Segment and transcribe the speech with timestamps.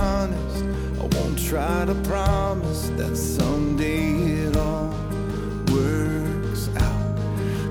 [0.00, 0.64] honest.
[1.00, 4.94] I won't try to promise that someday it all
[5.72, 7.16] works out.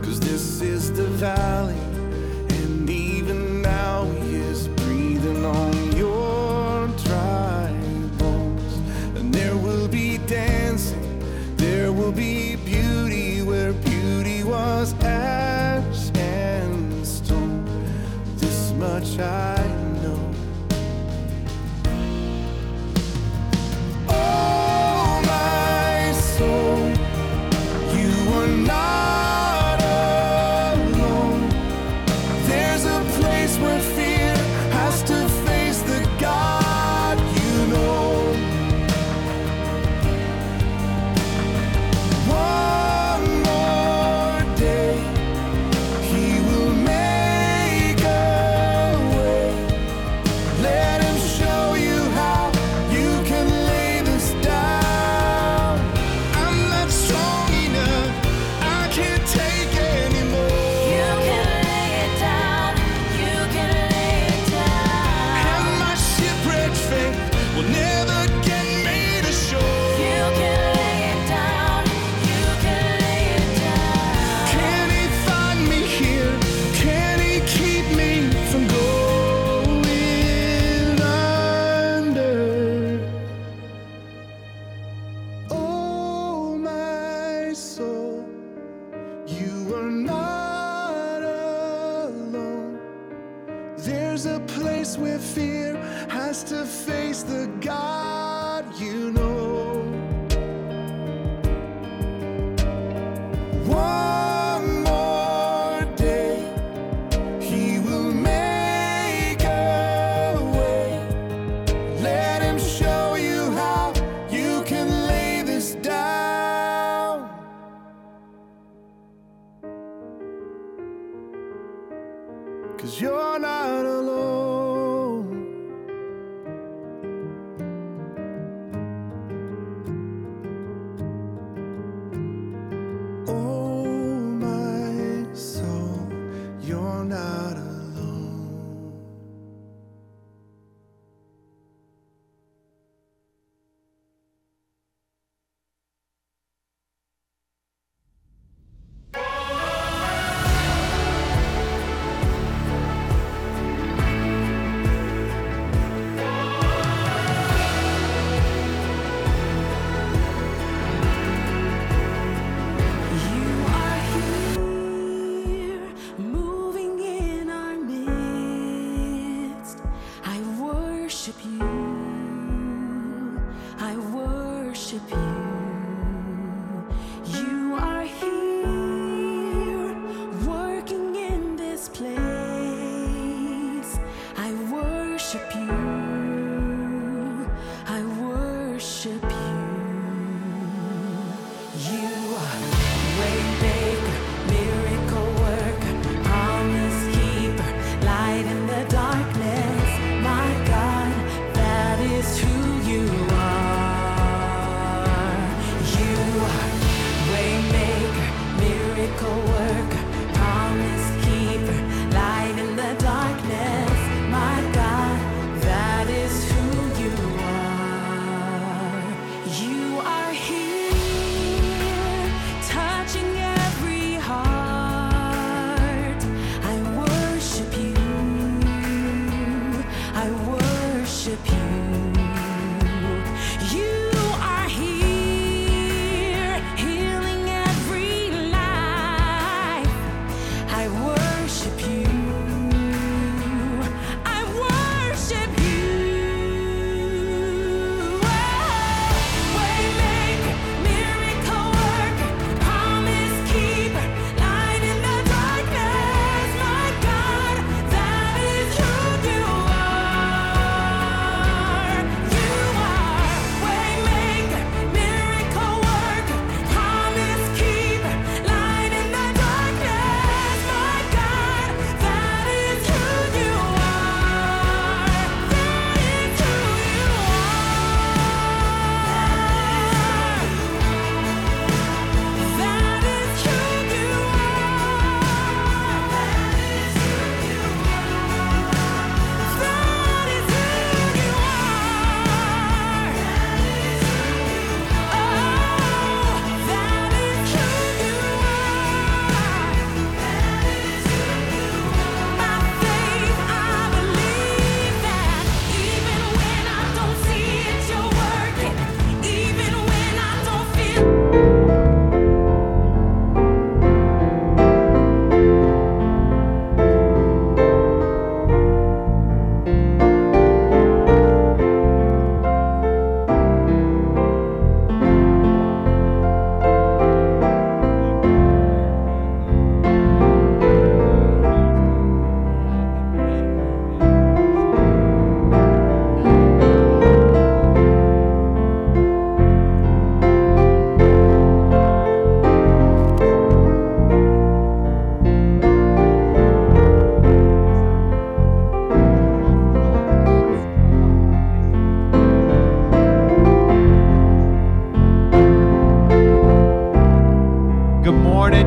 [0.04, 1.87] Cause this is the valley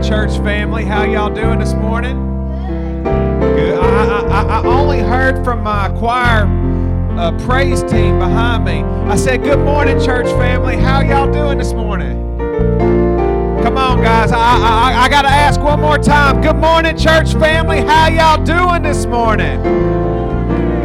[0.03, 0.85] church family.
[0.85, 2.17] How y'all doing this morning?
[3.05, 3.79] Good.
[3.79, 6.47] I, I, I, I only heard from my choir
[7.19, 8.83] uh, praise team behind me.
[9.11, 10.77] I said, Good morning, church family.
[10.77, 12.19] How y'all doing this morning?
[13.63, 14.33] Come on, guys.
[14.33, 16.41] I, I, I got to ask one more time.
[16.41, 17.81] Good morning, church family.
[17.81, 19.63] How y'all doing this morning?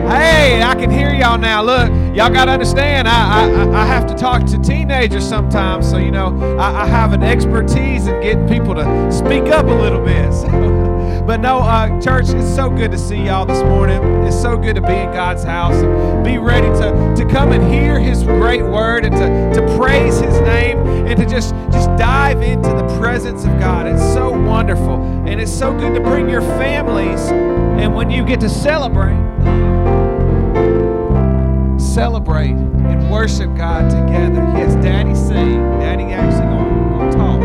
[0.09, 1.63] Hey, I can hear y'all now.
[1.63, 5.89] Look, y'all got to understand, I, I, I have to talk to teenagers sometimes.
[5.89, 9.73] So, you know, I, I have an expertise in getting people to speak up a
[9.73, 10.15] little bit.
[10.45, 14.01] So, but no, uh, church, it's so good to see y'all this morning.
[14.25, 17.63] It's so good to be in God's house and be ready to, to come and
[17.73, 20.77] hear His great word and to, to praise His name
[21.07, 23.87] and to just, just dive into the presence of God.
[23.87, 25.01] It's so wonderful.
[25.25, 27.21] And it's so good to bring your families.
[27.21, 29.15] And when you get to celebrate,
[31.95, 34.41] celebrate and worship God together.
[34.57, 35.61] Yes, Daddy sing.
[35.79, 37.41] Daddy actually gonna, gonna talk.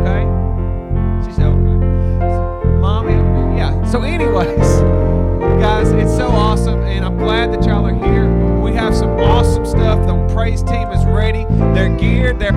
[0.00, 1.24] Okay?
[1.24, 2.80] She said, okay.
[2.80, 3.12] Mommy,
[3.56, 3.84] yeah.
[3.84, 4.58] So, anyways,
[5.62, 8.26] guys, it's so awesome, and I'm glad that y'all are here.
[8.60, 10.04] We have some awesome stuff.
[10.08, 11.46] The praise team is ready.
[11.72, 12.40] They're geared.
[12.40, 12.50] They're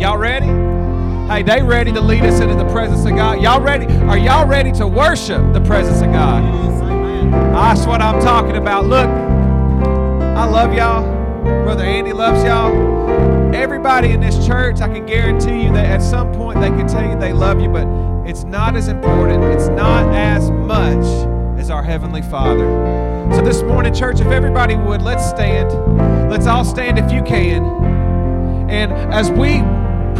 [0.00, 0.46] y'all ready?
[1.30, 3.42] Hey, they ready to lead us into the presence of God.
[3.42, 3.94] Y'all ready?
[4.06, 6.42] Are y'all ready to worship the presence of God?
[7.52, 8.86] That's what I'm talking about.
[8.86, 9.21] Look,
[10.42, 11.04] I love y'all.
[11.62, 13.54] Brother Andy loves y'all.
[13.54, 17.08] Everybody in this church, I can guarantee you that at some point they can tell
[17.08, 17.86] you they love you, but
[18.28, 21.04] it's not as important, it's not as much
[21.60, 22.66] as our Heavenly Father.
[23.36, 25.70] So this morning, church, if everybody would, let's stand.
[26.28, 27.64] Let's all stand if you can.
[28.68, 29.60] And as we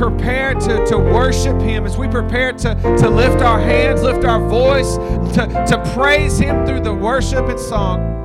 [0.01, 4.49] prepare to, to worship Him, as we prepare to, to lift our hands, lift our
[4.49, 4.99] voice,
[5.35, 8.22] to, to praise Him through the worship and song,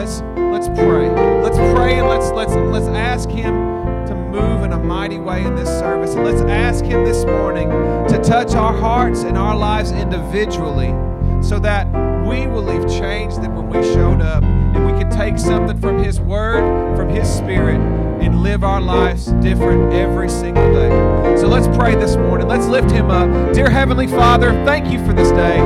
[0.00, 1.10] let's let's pray.
[1.42, 3.52] Let's pray and let's let's let's ask Him
[4.06, 6.14] to move in a mighty way in this service.
[6.14, 7.68] And let's ask Him this morning
[8.08, 10.94] to touch our hearts and our lives individually
[11.42, 11.86] so that
[12.26, 16.02] we will leave changed than when we showed up and we can take something from
[16.02, 17.78] His Word, from His Spirit,
[18.20, 21.36] and live our lives different every single day.
[21.38, 22.48] So let's pray this morning.
[22.48, 23.54] Let's lift Him up.
[23.54, 25.60] Dear Heavenly Father, thank you for this day.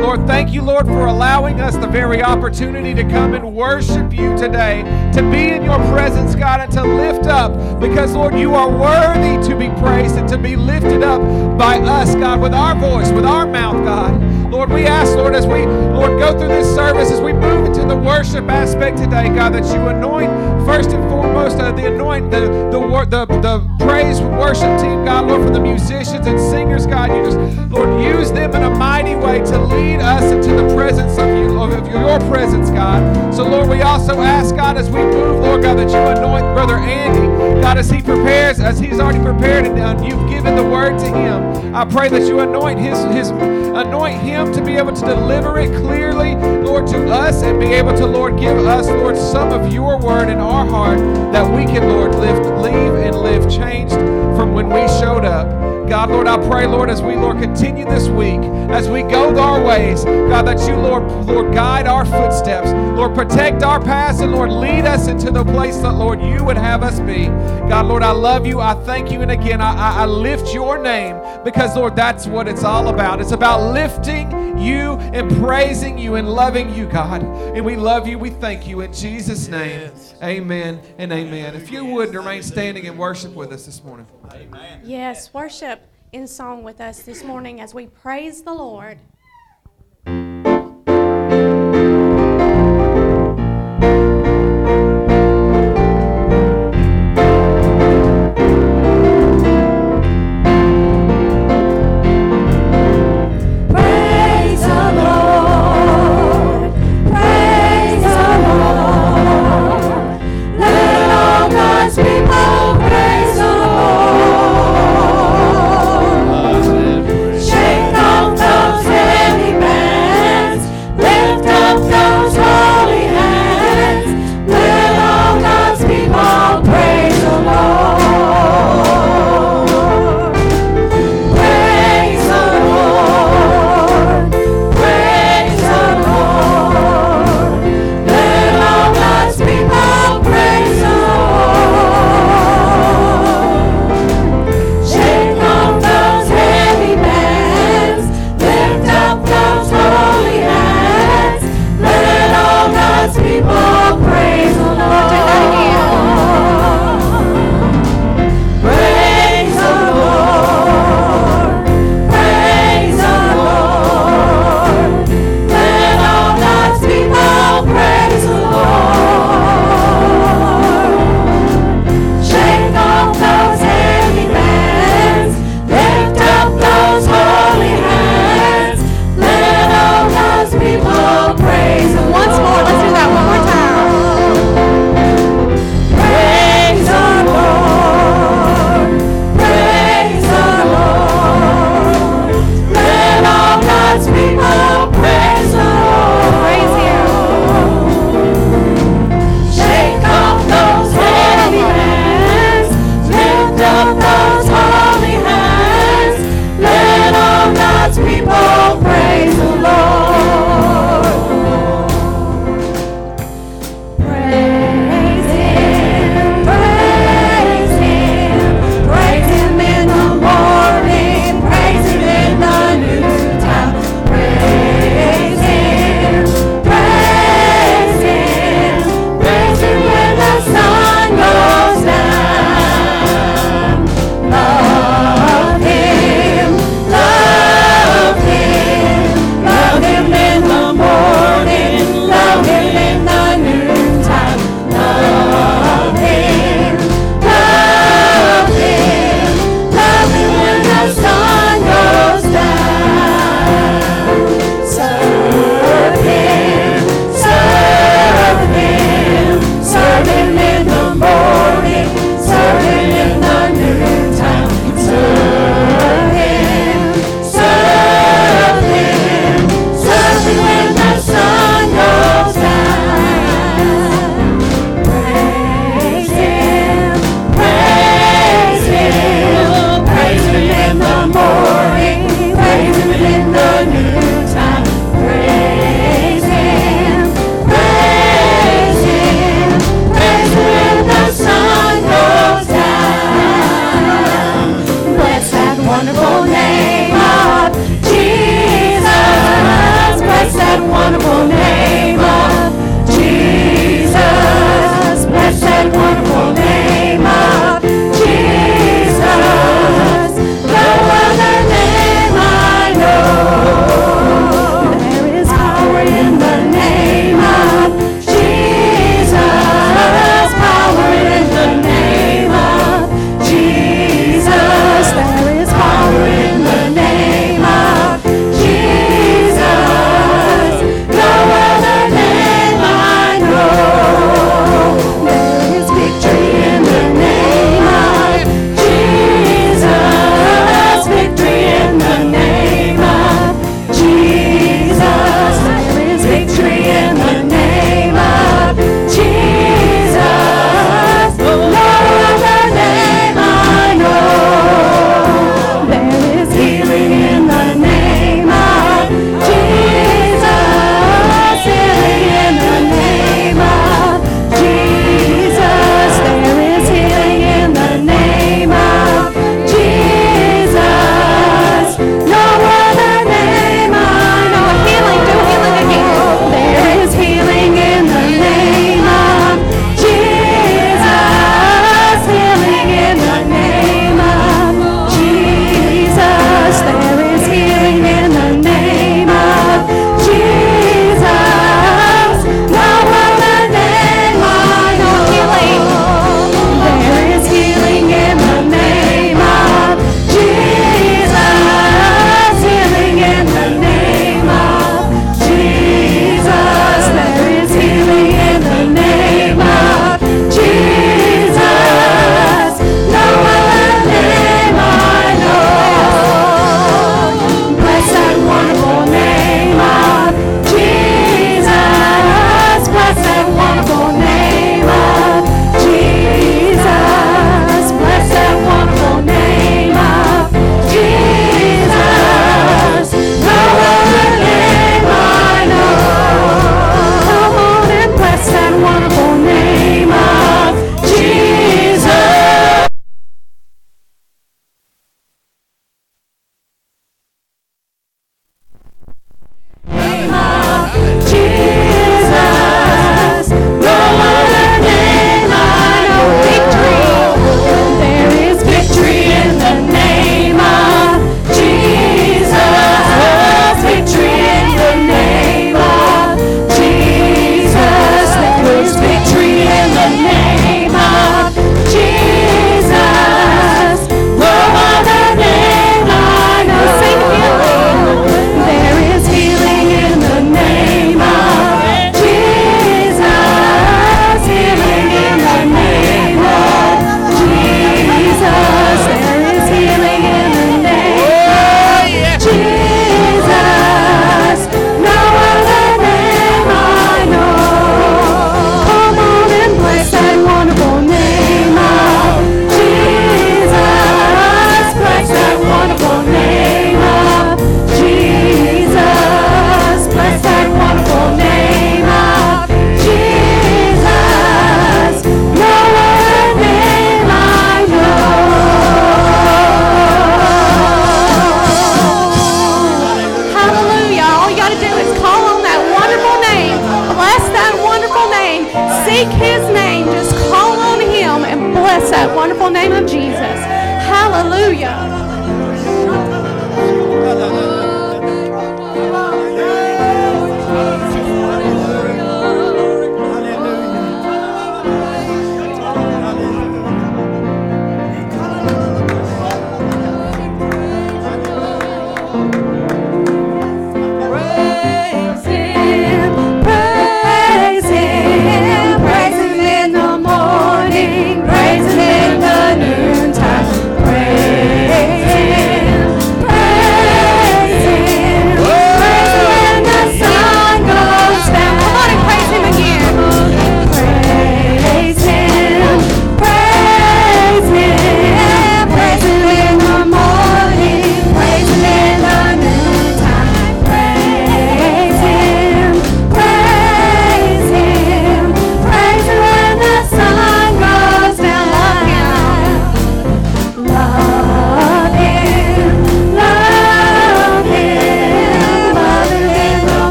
[0.00, 4.36] Lord, thank you, Lord, for allowing us the very opportunity to come and worship you
[4.36, 4.82] today,
[5.14, 9.46] to be in your presence, God, and to lift up, because, Lord, you are worthy
[9.48, 11.20] to be praised and to be lifted up
[11.58, 14.29] by us, God, with our voice, with our mouth, God.
[14.50, 17.86] Lord, we ask, Lord, as we, Lord, go through this service, as we move into
[17.86, 20.30] the worship aspect today, God, that you anoint
[20.66, 25.46] first and foremost uh, the anoint the the, the the praise worship team, God, Lord,
[25.46, 27.38] for the musicians and singers, God, you just
[27.70, 31.52] Lord use them in a mighty way to lead us into the presence of you,
[31.52, 33.32] Lord, of your presence, God.
[33.34, 36.76] So Lord, we also ask, God, as we move, Lord God, that you anoint Brother
[36.76, 37.29] Andy,
[37.70, 41.06] God, as he prepares, as he's already prepared and uh, you've given the word to
[41.06, 41.72] him.
[41.72, 45.68] I pray that you anoint his his anoint him to be able to deliver it
[45.80, 50.00] clearly, Lord, to us and be able to, Lord, give us, Lord, some of your
[50.00, 50.98] word in our heart
[51.32, 55.69] that we can, Lord, live, leave and live changed from when we showed up.
[55.90, 58.38] God, Lord, I pray, Lord, as we, Lord, continue this week,
[58.70, 63.64] as we go our ways, God, that you, Lord, Lord, guide our footsteps, Lord, protect
[63.64, 67.00] our paths, and Lord, lead us into the place that, Lord, you would have us
[67.00, 67.26] be.
[67.68, 68.60] God, Lord, I love you.
[68.60, 69.22] I thank you.
[69.22, 73.20] And again, I, I, I lift your name because, Lord, that's what it's all about.
[73.20, 77.22] It's about lifting you and praising you and loving you, God.
[77.22, 78.16] And we love you.
[78.16, 79.90] We thank you in Jesus' name.
[80.22, 81.56] Amen and amen.
[81.56, 84.06] If you would remain standing and worship with us this morning.
[84.32, 84.82] Amen.
[84.84, 85.79] Yes, worship
[86.12, 88.98] in song with us this morning as we praise the Lord.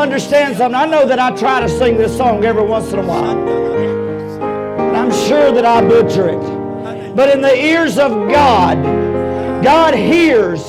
[0.00, 0.74] Understand something.
[0.74, 3.38] I know that I try to sing this song every once in a while.
[3.38, 7.14] And I'm sure that I butcher it.
[7.14, 8.82] But in the ears of God,
[9.62, 10.68] God hears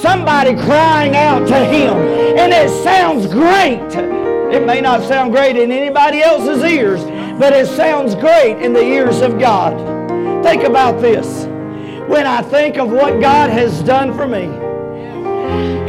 [0.00, 1.96] somebody crying out to Him.
[2.38, 3.80] And it sounds great.
[4.54, 7.04] It may not sound great in anybody else's ears,
[7.38, 9.76] but it sounds great in the ears of God.
[10.42, 11.44] Think about this.
[12.08, 14.44] When I think of what God has done for me,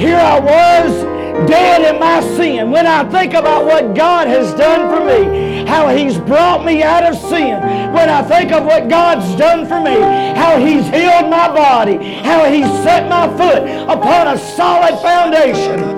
[0.03, 1.06] here I was
[1.45, 2.71] dead in my sin.
[2.71, 7.03] When I think about what God has done for me, how He's brought me out
[7.03, 7.61] of sin.
[7.93, 9.99] When I think of what God's done for me,
[10.35, 15.97] how He's healed my body, how He's set my foot upon a solid foundation.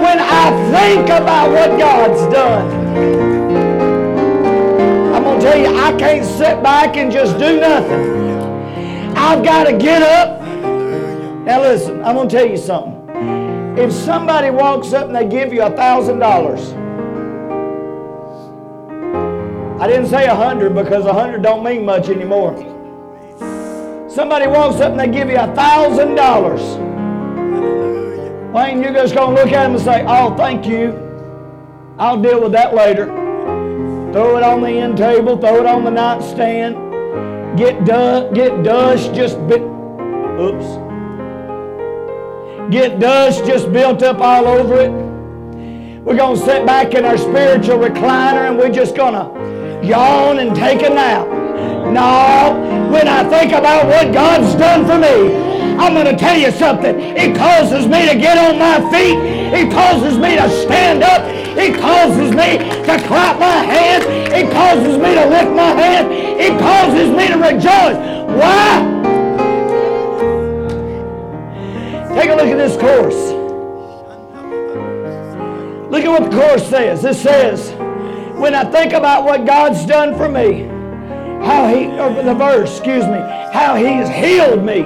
[0.00, 2.70] when I think about what God's done.
[5.14, 9.16] I'm going to tell you, I can't sit back and just do nothing.
[9.16, 10.40] I've got to get up.
[11.44, 12.89] Now listen, I'm going to tell you something.
[13.80, 16.60] If somebody walks up and they give you a thousand dollars,
[19.80, 22.54] I didn't say a hundred because a hundred don't mean much anymore.
[24.10, 26.60] Somebody walks up and they give you a thousand dollars.
[28.52, 30.92] Wayne, you're just to look at them and say, oh, thank you.
[31.98, 33.06] I'll deal with that later.
[34.12, 37.56] Throw it on the end table, throw it on the nightstand.
[37.56, 40.89] Get dust, get dust just bit, oops.
[42.70, 44.90] Get dust just built up all over it.
[46.04, 50.38] We're going to sit back in our spiritual recliner and we're just going to yawn
[50.38, 51.26] and take a nap.
[51.26, 55.34] No, when I think about what God's done for me,
[55.78, 57.00] I'm going to tell you something.
[57.00, 59.18] It causes me to get on my feet.
[59.18, 61.24] It causes me to stand up.
[61.58, 64.04] It causes me to clap my hands.
[64.32, 66.06] It causes me to lift my hands.
[66.12, 67.96] It causes me to rejoice.
[68.38, 68.99] Why?
[72.20, 73.32] Take a look at this course.
[75.90, 77.02] Look at what the course says.
[77.02, 77.70] It says,
[78.38, 80.64] when I think about what God's done for me,
[81.42, 83.16] how he, or the verse, excuse me,
[83.54, 84.82] how he's healed me,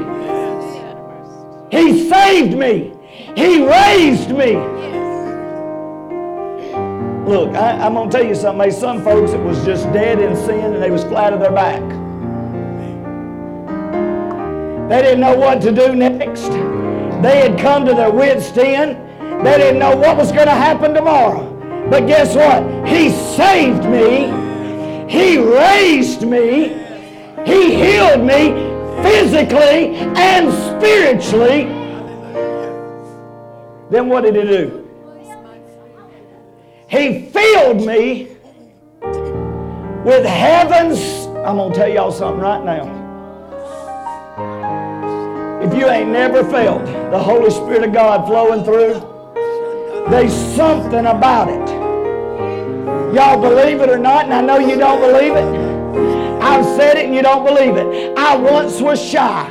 [1.77, 2.93] he saved me.
[3.35, 4.55] He raised me.
[7.29, 8.61] Look, I, am going to tell you something.
[8.61, 11.51] There's some folks that was just dead in sin and they was flat on their
[11.51, 11.83] back.
[14.89, 16.74] They didn't know what to do next.
[17.23, 19.45] They had come to their wits' end.
[19.45, 21.51] They didn't know what was going to happen tomorrow.
[21.91, 22.63] But guess what?
[22.87, 24.33] He saved me.
[25.09, 26.81] He raised me.
[27.45, 28.75] He healed me
[29.05, 31.65] physically and spiritually,
[33.91, 34.89] then what did he do?
[36.89, 38.37] He filled me
[40.05, 41.27] with heaven's.
[41.45, 43.04] I'm going to tell y'all something right now.
[45.65, 49.01] If you ain't never felt the Holy Spirit of God flowing through,
[50.11, 53.15] there's something about it.
[53.15, 56.43] Y'all believe it or not, and I know you don't believe it.
[56.43, 58.13] I've said it and you don't believe it.
[58.19, 59.49] I once was shy.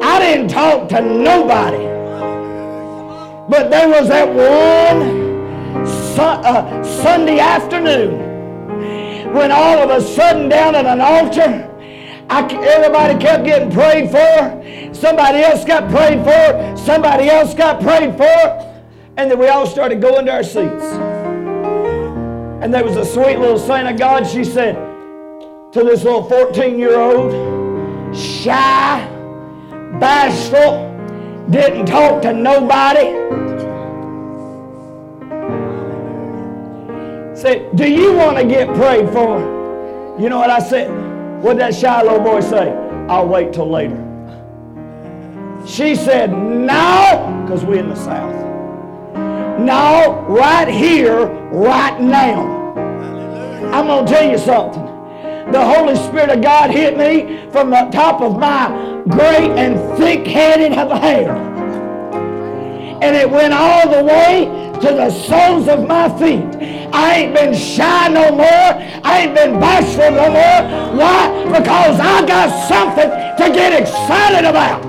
[0.00, 1.84] I didn't talk to nobody.
[3.50, 5.22] But there was that one
[6.20, 8.31] uh, Sunday afternoon
[9.32, 11.68] when all of a sudden down at an altar,
[12.28, 14.94] I, everybody kept getting prayed for.
[14.94, 16.76] Somebody else got prayed for.
[16.76, 18.68] Somebody else got prayed for.
[19.16, 20.84] And then we all started going to our seats.
[22.62, 24.26] And there was a sweet little saint of God.
[24.26, 24.74] She said
[25.72, 27.32] to this little 14 year old,
[28.16, 29.08] shy,
[29.98, 30.88] bashful,
[31.50, 33.41] didn't talk to nobody.
[37.42, 40.16] Said, Do you want to get prayed for?
[40.16, 40.88] You know what I said?
[41.42, 42.70] What did that little boy say?
[43.08, 43.96] I'll wait till later.
[45.66, 48.32] She said, No, because we're in the South.
[49.58, 52.74] No, right here, right now.
[53.72, 54.84] I'm going to tell you something.
[55.50, 60.70] The Holy Spirit of God hit me from the top of my great and thick-headed
[60.70, 61.51] hair.
[63.02, 66.44] And it went all the way to the soles of my feet.
[66.94, 68.46] I ain't been shy no more.
[68.46, 70.96] I ain't been bashful no more.
[70.96, 71.44] Why?
[71.46, 74.82] Because I got something to get excited about.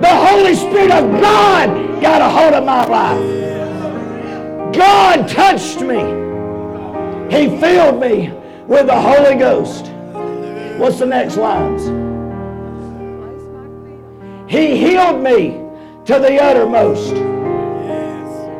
[0.00, 4.72] The Holy Spirit of God got a hold of my life.
[4.74, 5.98] God touched me.
[7.34, 8.30] He filled me
[8.66, 9.86] with the Holy Ghost.
[10.78, 11.82] What's the next lines?
[14.48, 15.67] He healed me
[16.08, 17.14] to the uttermost.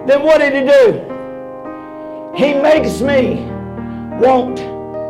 [0.06, 1.00] Then what did he do?
[2.36, 3.46] He makes me
[4.20, 4.58] want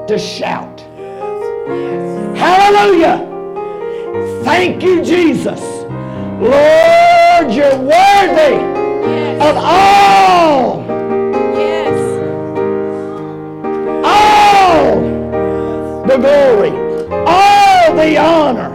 [0.07, 0.79] to shout.
[2.39, 3.27] Hallelujah!
[4.45, 5.61] Thank you, Jesus.
[6.39, 8.55] Lord, you're worthy
[9.43, 10.83] of all
[16.07, 16.71] the glory,
[17.27, 18.73] all the honor,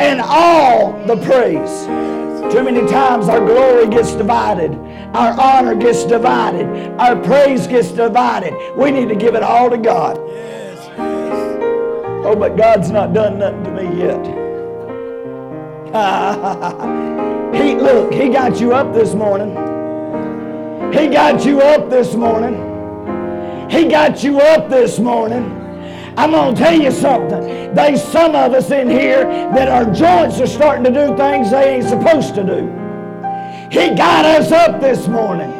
[0.00, 1.86] and all the praise.
[2.50, 4.72] Too many times our glory gets divided,
[5.14, 6.66] our honor gets divided,
[6.98, 8.54] our praise gets divided.
[8.76, 10.16] We need to give it all to God.
[12.24, 14.26] Oh, but God's not done nothing to me yet.
[17.54, 19.50] he look, he got you up this morning.
[20.92, 23.70] He got you up this morning.
[23.70, 25.55] He got you up this morning.
[26.16, 27.74] I'm going to tell you something.
[27.74, 31.76] There's some of us in here that our joints are starting to do things they
[31.76, 32.86] ain't supposed to do.
[33.70, 35.50] He got us up this morning.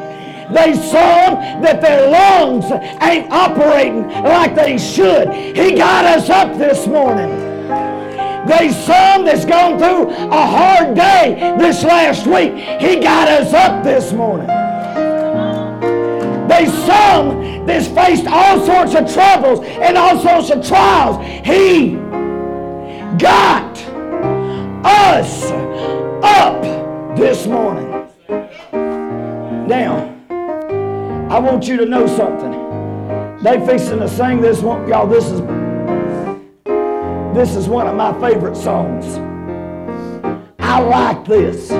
[0.53, 2.65] There's some that their lungs
[3.03, 5.31] ain't operating like they should.
[5.33, 7.29] He got us up this morning.
[8.47, 12.55] There's some that's gone through a hard day this last week.
[12.81, 14.49] He got us up this morning.
[16.49, 21.25] There's some that's faced all sorts of troubles and all sorts of trials.
[21.45, 21.97] He
[23.19, 23.77] got
[24.85, 25.51] us
[26.23, 26.63] up
[27.17, 27.91] this morning.
[29.67, 30.15] Now,
[31.31, 32.53] I want you to know something.
[33.43, 35.07] They fixing to sing this one, y'all.
[35.07, 35.41] This is
[37.35, 39.19] this is one of my favorite songs.
[40.59, 41.71] I like this.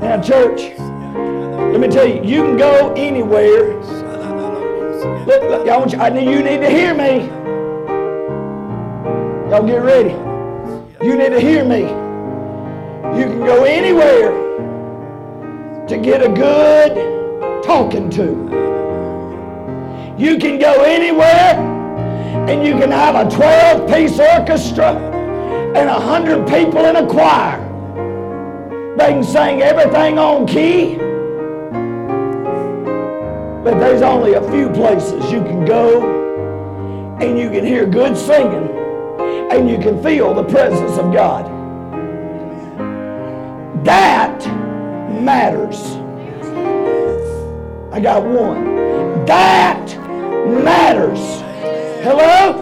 [0.00, 0.72] Now, church,
[1.72, 3.74] let me tell you, you can go anywhere.
[5.26, 7.26] Look, look, y'all, want you, I need you need to hear me.
[9.50, 10.10] Y'all get ready.
[11.04, 11.82] You need to hear me.
[13.18, 14.32] You can go anywhere
[15.86, 18.24] to get a good talking to.
[20.18, 21.54] You can go anywhere
[22.48, 24.96] and you can have a 12 piece orchestra
[25.76, 27.58] and a 100 people in a choir.
[28.96, 31.13] They can sing everything on key.
[33.64, 36.02] But there's only a few places you can go
[37.18, 38.68] and you can hear good singing
[39.50, 41.46] and you can feel the presence of God.
[43.82, 44.38] That
[45.18, 45.80] matters.
[47.90, 49.24] I got one.
[49.24, 49.96] That
[50.46, 51.20] matters.
[52.04, 52.60] Hello?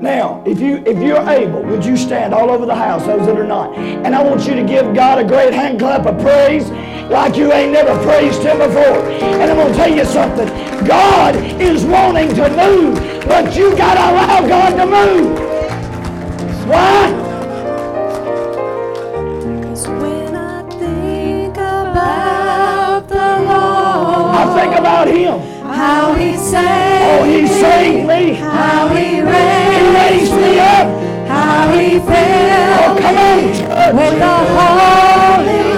[0.00, 3.36] Now, if you if you're able, would you stand all over the house, those that
[3.36, 3.76] are not?
[3.76, 6.70] And I want you to give God a great hand clap of praise
[7.10, 9.08] like you ain't never praised him before.
[9.10, 10.48] And I'm gonna tell you something.
[10.86, 12.94] God is wanting to move,
[13.26, 15.38] but you gotta allow God to move.
[16.68, 17.26] Why?
[20.32, 25.38] I think about the Lord, I think about him.
[25.62, 28.34] how He saved Oh, he saved me.
[28.34, 30.86] how He He raised raised me up.
[31.28, 33.94] how He Oh, filled come on, church.
[33.94, 35.69] with the Holy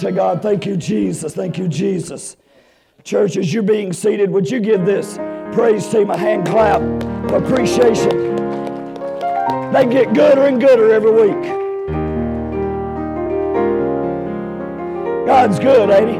[0.00, 0.42] to God.
[0.42, 1.34] Thank you, Jesus.
[1.34, 2.36] Thank you, Jesus.
[3.04, 5.16] Church, as you're being seated, would you give this
[5.54, 8.36] praise team a hand clap of appreciation?
[9.72, 11.42] They get gooder and gooder every week.
[15.26, 16.18] God's good, ain't He?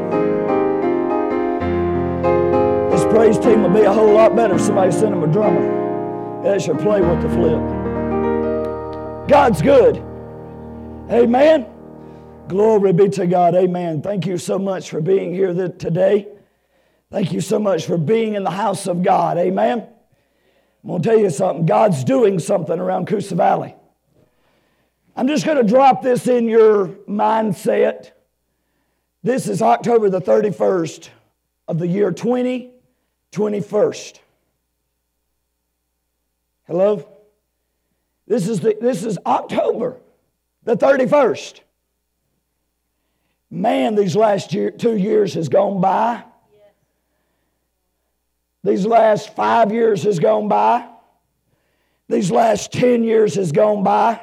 [2.95, 6.43] This praise team would be a whole lot better if somebody sent them a drummer.
[6.43, 7.59] They should play with the flip.
[9.27, 9.97] God's good.
[11.09, 11.70] Amen.
[12.51, 13.55] Glory be to God.
[13.55, 14.01] Amen.
[14.01, 16.27] Thank you so much for being here today.
[17.09, 19.37] Thank you so much for being in the house of God.
[19.37, 19.79] Amen.
[20.83, 21.65] I'm going to tell you something.
[21.65, 23.73] God's doing something around Coosa Valley.
[25.15, 28.11] I'm just going to drop this in your mindset.
[29.23, 31.07] This is October the 31st
[31.69, 33.93] of the year 2021.
[36.67, 37.07] Hello?
[38.27, 40.01] This is, the, this is October
[40.65, 41.61] the 31st.
[43.53, 46.23] Man, these last year, two years has gone by.
[48.63, 50.87] These last five years has gone by.
[52.07, 54.21] These last 10 years has gone by.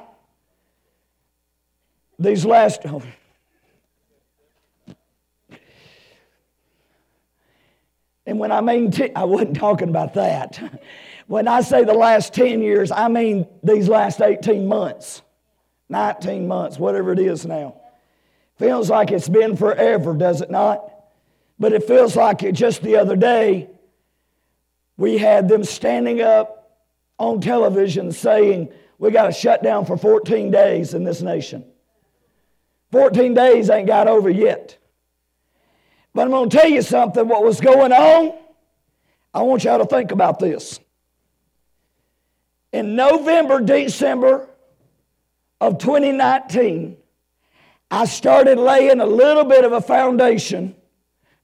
[2.19, 2.81] These last.
[2.87, 3.03] Oh.
[8.25, 10.81] And when I mean, I wasn't talking about that.
[11.27, 15.21] When I say the last 10 years, I mean these last 18 months,
[15.91, 17.79] 19 months, whatever it is now.
[18.59, 20.93] Feels like it's been forever, does it not?
[21.59, 23.69] But it feels like it just the other day,
[24.97, 26.77] we had them standing up
[27.19, 31.65] on television saying, we got to shut down for 14 days in this nation.
[32.91, 34.77] 14 days ain't got over yet.
[36.15, 38.37] But I'm going to tell you something what was going on.
[39.33, 40.81] I want y'all to think about this
[42.73, 44.49] in November, December
[45.61, 46.97] of 2019,
[47.91, 50.77] I started laying a little bit of a foundation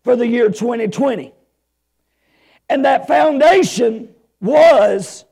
[0.03, 1.33] for the year 2020.
[2.69, 5.25] And that foundation was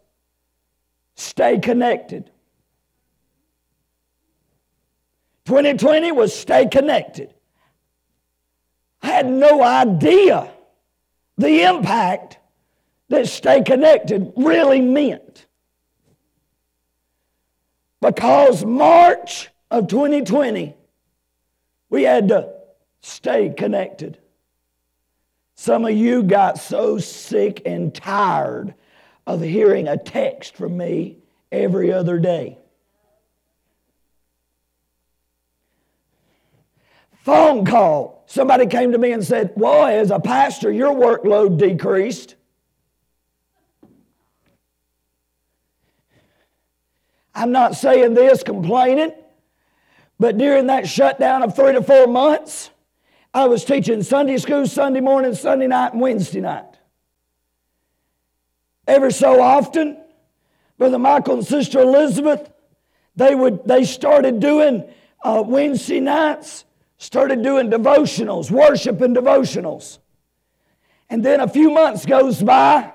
[1.15, 2.31] stay connected.
[5.45, 7.35] 2020 was stay connected.
[9.03, 10.51] I had no idea
[11.37, 12.39] the impact
[13.09, 15.47] that stay connected really meant.
[18.01, 20.75] Because March of 2020,
[21.93, 22.49] we had to
[23.03, 24.17] stay connected.
[25.57, 28.73] Some of you got so sick and tired
[29.27, 31.19] of hearing a text from me
[31.53, 32.57] every other day.
[37.13, 38.25] Phone call.
[38.27, 42.37] Somebody came to me and said, Boy, as a pastor, your workload decreased.
[47.35, 49.13] I'm not saying this complaining,
[50.23, 52.71] but during that shutdown of three to four months,
[53.35, 56.79] I was teaching Sunday school Sunday morning, Sunday night, and Wednesday night.
[58.87, 60.01] Every so often,
[60.79, 62.53] Brother Michael and Sister Elizabeth,
[63.17, 64.89] they would they started doing
[65.25, 66.67] uh, Wednesday nights,
[66.99, 69.99] started doing devotionals, worship and devotionals.
[71.11, 72.93] And then a few months goes by,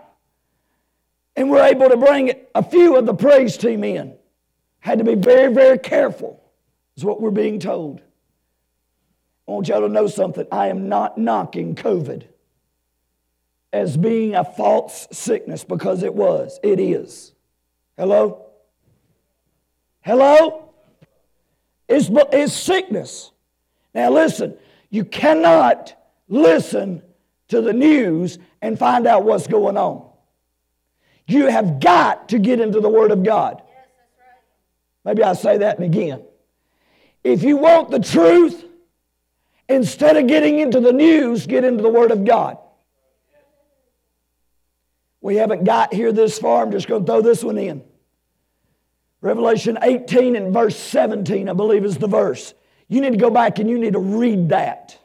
[1.35, 4.15] and we're able to bring a few of the praise team in.
[4.79, 6.41] Had to be very, very careful,
[6.97, 8.01] is what we're being told.
[9.47, 10.45] I want y'all to know something.
[10.51, 12.25] I am not knocking COVID
[13.71, 16.59] as being a false sickness because it was.
[16.63, 17.33] It is.
[17.95, 18.47] Hello?
[20.01, 20.73] Hello?
[21.87, 23.31] It's, it's sickness.
[23.93, 24.57] Now listen,
[24.89, 25.95] you cannot
[26.27, 27.01] listen
[27.49, 30.05] to the news and find out what's going on.
[31.27, 33.61] You have got to get into the Word of God.
[35.05, 36.23] Maybe I'll say that again.
[37.27, 38.63] If you want the truth,
[39.67, 42.57] instead of getting into the news, get into the Word of God.
[45.19, 46.63] We haven't got here this far.
[46.63, 47.83] I'm just going to throw this one in.
[49.19, 52.53] Revelation 18 and verse 17, I believe, is the verse.
[52.87, 54.97] You need to go back and you need to read that.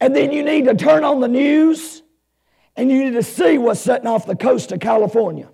[0.00, 2.02] And then you need to turn on the news
[2.74, 5.50] and you need to see what's setting off the coast of California.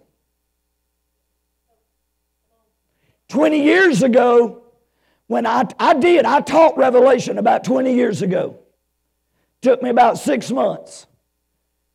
[3.28, 4.63] 20 years ago,
[5.26, 8.58] when I, I did, I taught Revelation about 20 years ago.
[9.62, 11.06] Took me about six months.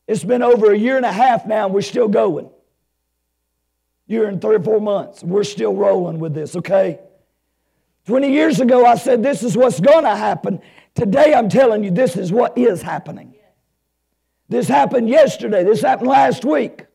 [0.07, 2.49] It's been over a year and a half now, and we're still going.
[4.07, 5.23] Year and three or four months.
[5.23, 6.99] We're still rolling with this, okay?
[8.07, 10.61] 20 years ago, I said this is what's going to happen.
[10.95, 13.35] Today, I'm telling you, this is what is happening.
[14.47, 15.63] This happened yesterday.
[15.63, 16.87] This happened last week.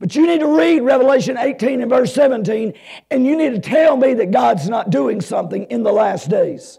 [0.00, 2.72] But you need to read Revelation 18 and verse 17,
[3.10, 6.78] and you need to tell me that God's not doing something in the last days.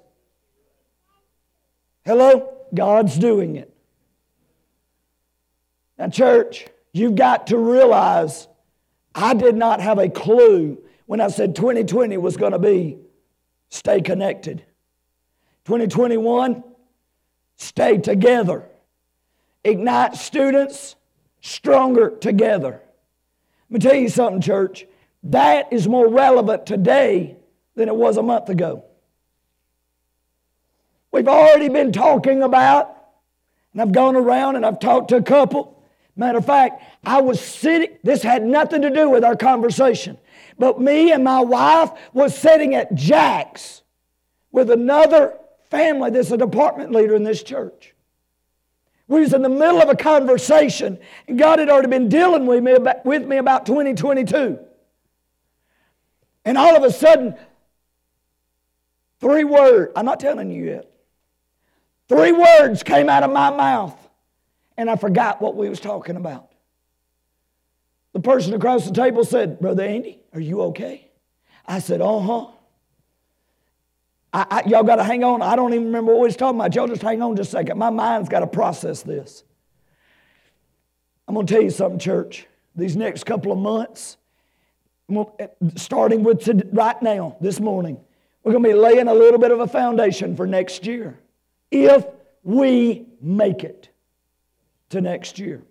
[2.04, 2.58] Hello?
[2.74, 3.72] God's doing it.
[6.00, 8.48] Now, church, you've got to realize
[9.14, 12.98] I did not have a clue when I said 2020 was going to be
[13.70, 14.64] stay connected.
[15.66, 16.64] 2021,
[17.58, 18.68] stay together.
[19.64, 20.96] Ignite students
[21.42, 22.81] stronger together.
[23.72, 24.86] Let me tell you something, church.
[25.24, 27.38] That is more relevant today
[27.76, 28.84] than it was a month ago.
[31.14, 32.94] We've already been talking about,
[33.72, 35.82] and I've gone around and I've talked to a couple.
[36.18, 40.18] Matter of fact, I was sitting, this had nothing to do with our conversation,
[40.60, 43.84] but me and my wife was sitting at Jack's
[44.52, 45.38] with another
[45.70, 47.96] family that's a department leader in this church.
[49.12, 50.98] We was in the middle of a conversation,
[51.28, 54.58] and God had already been dealing with me about, with me about 2022.
[56.46, 57.36] And all of a sudden,
[59.20, 60.90] three words, I'm not telling you yet.
[62.08, 63.98] Three words came out of my mouth,
[64.78, 66.50] and I forgot what we was talking about.
[68.14, 71.12] The person across the table said, Brother Andy, are you okay?
[71.68, 72.46] I said, uh-huh.
[74.34, 75.42] I, I, y'all got to hang on.
[75.42, 76.74] I don't even remember what we was talking about.
[76.74, 77.78] Y'all just hang on just a second.
[77.78, 79.44] My mind's got to process this.
[81.28, 82.48] I'm going to tell you something, church.
[82.76, 84.18] These next couple of months,
[85.10, 88.00] eh, starting with right now, this morning,
[88.44, 91.20] we're going to be laying a little bit of a foundation for next year.
[91.70, 92.06] If
[92.44, 93.90] we make it
[94.90, 95.62] to next year.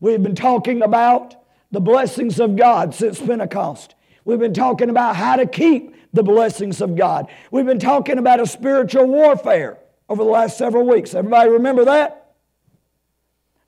[0.00, 1.36] We've been talking about
[1.70, 3.94] the blessings of God since Pentecost.
[4.24, 7.28] We've been talking about how to keep the blessings of God.
[7.50, 9.78] We've been talking about a spiritual warfare
[10.08, 11.14] over the last several weeks.
[11.14, 12.34] Everybody remember that?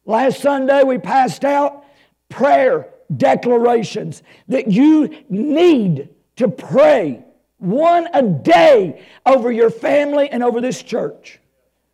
[0.06, 1.84] Last Sunday we passed out
[2.28, 7.24] prayer declarations that you need to pray
[7.58, 11.38] one a day over your family and over this church.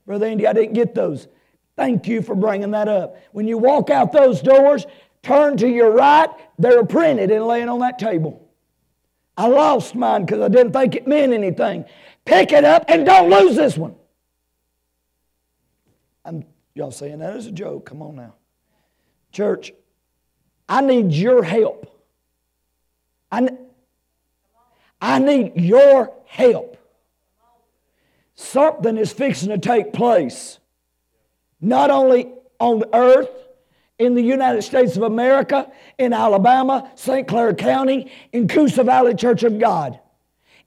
[0.06, 1.26] Brother Andy, I didn't get those.
[1.74, 3.16] Thank you for bringing that up.
[3.32, 4.86] When you walk out those doors,
[5.22, 6.28] turn to your right,
[6.58, 8.45] they're printed and laying on that table.
[9.36, 11.84] I lost mine because I didn't think it meant anything.
[12.24, 13.94] Pick it up and don't lose this one.
[16.24, 17.86] I'm, y'all saying that as a joke.
[17.86, 18.34] Come on now.
[19.30, 19.72] Church,
[20.68, 21.92] I need your help.
[23.30, 23.48] I,
[25.00, 26.78] I need your help.
[28.34, 30.58] Something is fixing to take place,
[31.60, 33.30] not only on earth,
[33.98, 37.26] in the United States of America, in Alabama, St.
[37.26, 39.98] Clair County, in Coosa Valley Church of God.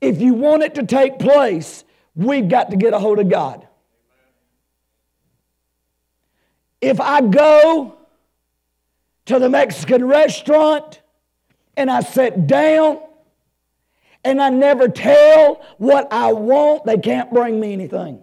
[0.01, 1.83] If you want it to take place,
[2.15, 3.67] we've got to get a hold of God.
[6.81, 7.97] If I go
[9.25, 11.01] to the Mexican restaurant
[11.77, 12.99] and I sit down
[14.23, 18.21] and I never tell what I want, they can't bring me anything.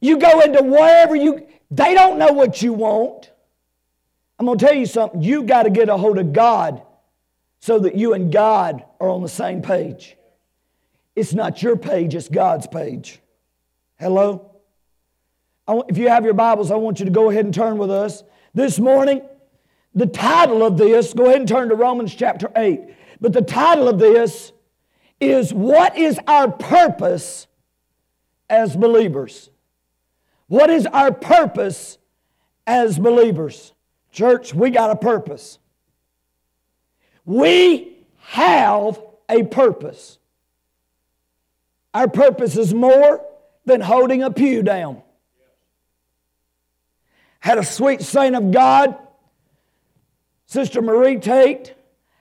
[0.00, 3.30] You go into wherever you, they don't know what you want.
[4.38, 5.22] I'm going to tell you something.
[5.22, 6.82] You got to get a hold of God
[7.60, 10.16] so that you and God are on the same page.
[11.16, 13.20] It's not your page, it's God's page.
[13.98, 14.52] Hello?
[15.88, 18.22] If you have your Bibles, I want you to go ahead and turn with us.
[18.54, 19.22] This morning,
[19.94, 22.80] the title of this, go ahead and turn to Romans chapter 8.
[23.20, 24.52] But the title of this
[25.20, 27.48] is What is Our Purpose
[28.48, 29.50] as Believers?
[30.48, 31.98] What is our purpose
[32.66, 33.72] as believers?
[34.10, 35.58] Church, we got a purpose.
[37.24, 37.98] We
[38.30, 40.18] have a purpose.
[41.92, 43.24] Our purpose is more
[43.66, 45.02] than holding a pew down.
[47.40, 48.98] Had a sweet saint of God,
[50.46, 51.74] Sister Marie Tate.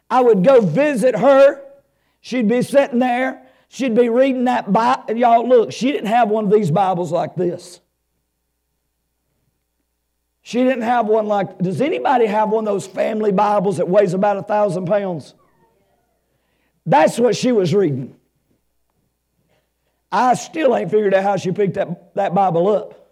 [0.09, 1.61] I would go visit her.
[2.21, 3.41] She'd be sitting there.
[3.69, 5.17] She'd be reading that Bible.
[5.17, 7.81] Y'all, look, she didn't have one of these Bibles like this.
[10.47, 14.13] She didn't have one like, does anybody have one of those family Bibles that weighs
[14.13, 15.33] about a thousand pounds?
[16.85, 18.15] That's what she was reading.
[20.09, 23.09] I still ain't figured out how she picked that, that Bible up.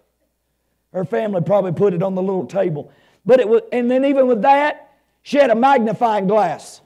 [0.93, 2.89] Her family probably put it on the little table.
[3.25, 6.79] But it was, and then even with that, she had a magnifying glass.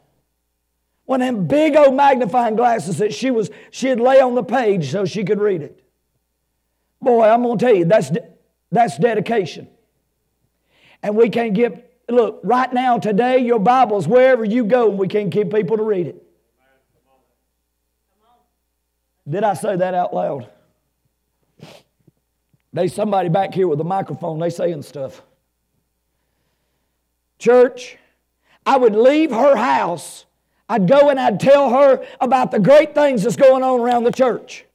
[1.05, 4.89] One of them big old magnifying glasses that she was, she'd lay on the page
[4.89, 5.83] so she could read it.
[6.99, 8.09] Boy, I'm gonna tell you, that's,
[8.71, 9.67] that's dedication.
[11.01, 15.07] And we can't get, look, right now, today, your Bible's wherever you go, and we
[15.07, 16.23] can't keep people to read it.
[19.27, 20.49] Did I say that out loud?
[22.73, 25.21] There's somebody back here with a microphone, they saying stuff.
[27.37, 27.97] Church,
[28.65, 30.25] I would leave her house.
[30.67, 34.11] I'd go and I'd tell her about the great things that's going on around the
[34.11, 34.65] church.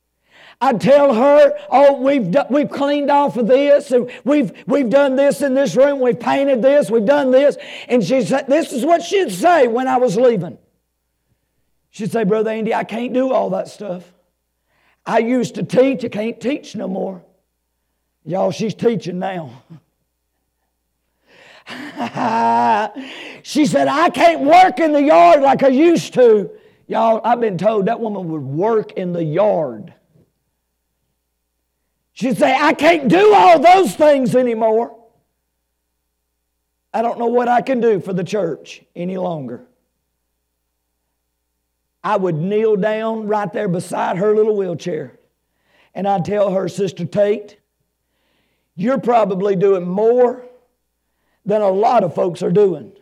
[0.61, 5.17] I'd tell her, oh, we've, do, we've cleaned off of this, and we've, we've done
[5.17, 7.57] this in this room, we've painted this, we've done this.
[7.89, 10.59] And she said, this is what she'd say when I was leaving.
[11.91, 14.05] She'd say, Brother Andy, I can't do all that stuff.
[15.07, 17.23] I used to teach, I can't teach no more.
[18.25, 19.63] Y'all, she's teaching now.
[23.43, 26.51] she said, I can't work in the yard like I used to.
[26.87, 29.95] Y'all, I've been told that woman would work in the yard.
[32.15, 34.97] She'd say, I can't do all those things anymore.
[36.93, 39.67] I don't know what I can do for the church any longer.
[42.03, 45.19] I would kneel down right there beside her little wheelchair
[45.95, 47.59] and I'd tell her, Sister Tate,
[48.75, 50.45] you're probably doing more
[51.47, 52.93] than a lot of folks are doing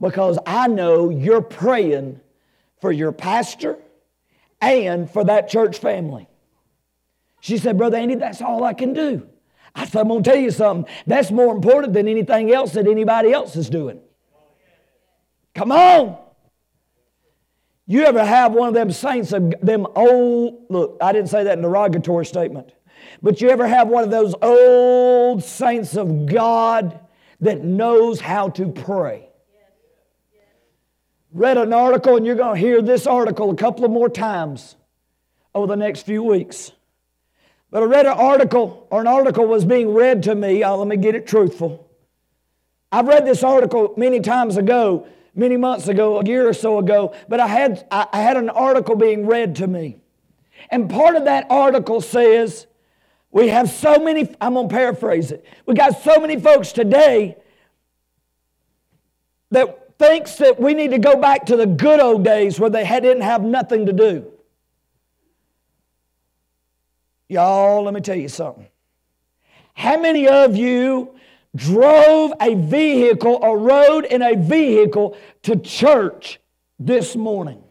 [0.00, 2.20] because I know you're praying
[2.80, 3.78] for your pastor
[4.60, 6.28] and for that church family.
[7.42, 9.26] She said, Brother Andy, that's all I can do.
[9.74, 10.90] I said, I'm going to tell you something.
[11.08, 13.98] That's more important than anything else that anybody else is doing.
[15.52, 16.18] Come on.
[17.88, 21.54] You ever have one of them saints of them old, look, I didn't say that
[21.58, 22.70] in a derogatory statement,
[23.20, 27.00] but you ever have one of those old saints of God
[27.40, 29.28] that knows how to pray?
[31.32, 34.76] Read an article, and you're going to hear this article a couple of more times
[35.56, 36.70] over the next few weeks.
[37.72, 40.62] But I read an article, or an article was being read to me.
[40.62, 41.88] Oh, let me get it truthful.
[42.92, 47.14] I've read this article many times ago, many months ago, a year or so ago,
[47.30, 49.96] but I had, I had an article being read to me.
[50.68, 52.66] And part of that article says,
[53.30, 55.42] we have so many, I'm going to paraphrase it.
[55.64, 57.38] We got so many folks today
[59.50, 62.84] that thinks that we need to go back to the good old days where they
[62.84, 64.31] didn't have nothing to do.
[67.32, 68.66] Y'all, let me tell you something.
[69.72, 71.14] How many of you
[71.56, 76.40] drove a vehicle or rode in a vehicle to church
[76.78, 77.62] this morning?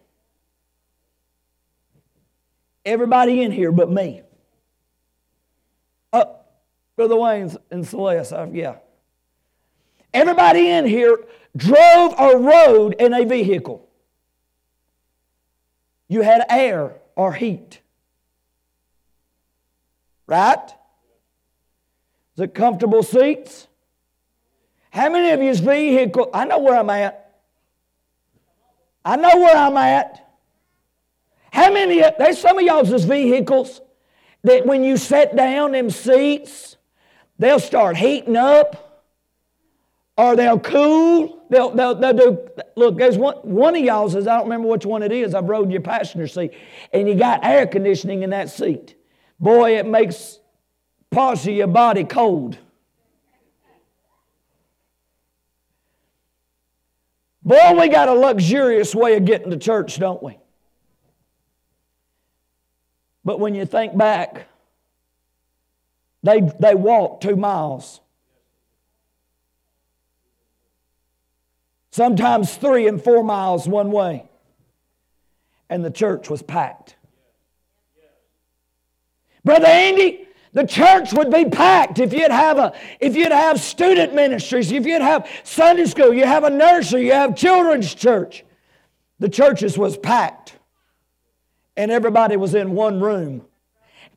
[2.84, 4.24] Everybody in here but me.
[6.12, 6.38] Oh,
[6.96, 8.78] Brother Wayne's and Celeste, uh, yeah.
[10.12, 11.20] Everybody in here
[11.56, 13.88] drove or rode in a vehicle.
[16.08, 17.81] You had air or heat.
[20.32, 20.64] Right?
[22.38, 23.68] Is it comfortable seats?
[24.90, 26.30] How many of you's vehicle?
[26.34, 27.34] I know where I'm at.
[29.04, 30.26] I know where I'm at.
[31.52, 32.02] How many?
[32.18, 33.82] There's some of y'all's vehicles
[34.44, 36.78] that when you sit down them seats,
[37.38, 39.04] they'll start heating up,
[40.16, 41.46] or they'll cool.
[41.50, 42.48] They'll, they'll, they'll do.
[42.78, 44.16] Look, there's one one of y'all's.
[44.16, 45.36] I don't remember which one it is.
[45.36, 46.54] I've rode your passenger seat,
[46.94, 48.96] and you got air conditioning in that seat.
[49.42, 50.40] Boy, it makes
[51.10, 52.60] parts of your body cold.
[57.44, 60.38] Boy, we got a luxurious way of getting to church, don't we?
[63.26, 64.48] But when you think back,
[66.22, 68.00] they, they walked two miles.
[71.90, 74.30] Sometimes three and four miles one way.
[75.68, 76.96] And the church was packed.
[79.44, 84.14] Brother Andy, the church would be packed if you'd have a if you'd have student
[84.14, 88.44] ministries, if you'd have Sunday school, you have a nursery, you have children's church.
[89.20, 90.58] The churches was packed.
[91.78, 93.46] And everybody was in one room.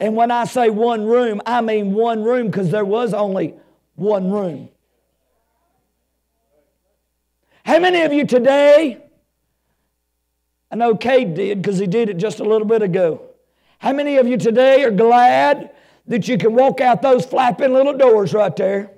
[0.01, 3.55] And when I say one room, I mean one room because there was only
[3.95, 4.68] one room.
[7.64, 9.03] How many of you today?
[10.70, 13.34] I know Cade did because he did it just a little bit ago.
[13.85, 15.74] How many of you today are glad
[16.07, 18.91] that you can walk out those flapping little doors right there?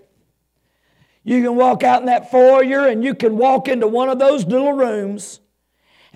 [1.24, 4.47] You can walk out in that foyer and you can walk into one of those
[4.47, 5.41] little rooms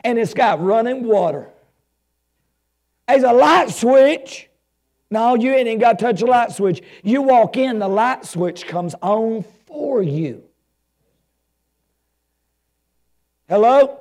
[0.05, 1.51] and it's got running water.
[3.09, 4.49] There's a light switch.
[5.11, 6.81] No, you ain't got to touch a light switch.
[7.03, 10.45] You walk in, the light switch comes on for you.
[13.49, 13.99] Hello?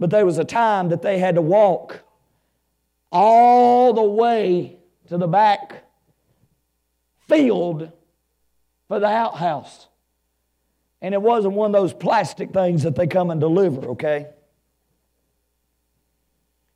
[0.00, 2.03] But there was a time that they had to walk
[3.14, 4.76] all the way
[5.08, 5.84] to the back
[7.26, 7.90] field
[8.88, 9.88] for the outhouse.
[11.00, 14.26] And it wasn't one of those plastic things that they come and deliver, okay?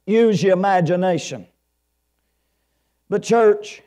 [0.08, 1.46] use your imagination.
[3.08, 3.82] But, church,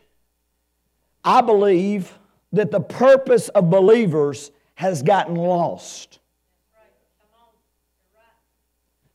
[1.24, 2.18] I believe
[2.54, 6.20] that the purpose of believers has gotten lost.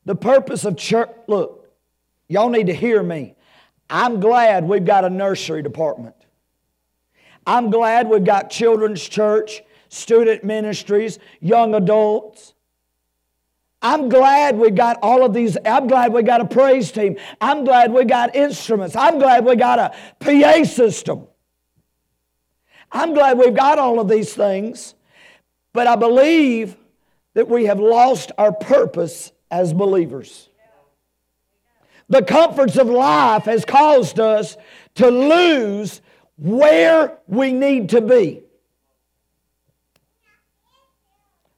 [0.04, 1.65] The purpose of church, look,
[2.28, 3.34] y'all need to hear me.
[3.88, 6.16] I'm glad we've got a nursery department.
[7.46, 12.54] I'm glad we've got children's church, student ministries, young adults.
[13.80, 15.56] I'm glad we got all of these.
[15.64, 17.16] I'm glad we got a praise team.
[17.40, 18.96] I'm glad we got instruments.
[18.96, 21.28] I'm glad we got a PA system.
[22.90, 24.94] I'm glad we've got all of these things.
[25.72, 26.76] But I believe
[27.34, 30.48] that we have lost our purpose as believers.
[32.08, 34.56] The comforts of life has caused us
[34.96, 36.00] to lose
[36.38, 38.42] where we need to be.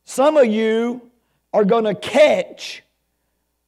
[0.05, 1.11] Some of you
[1.53, 2.83] are going to catch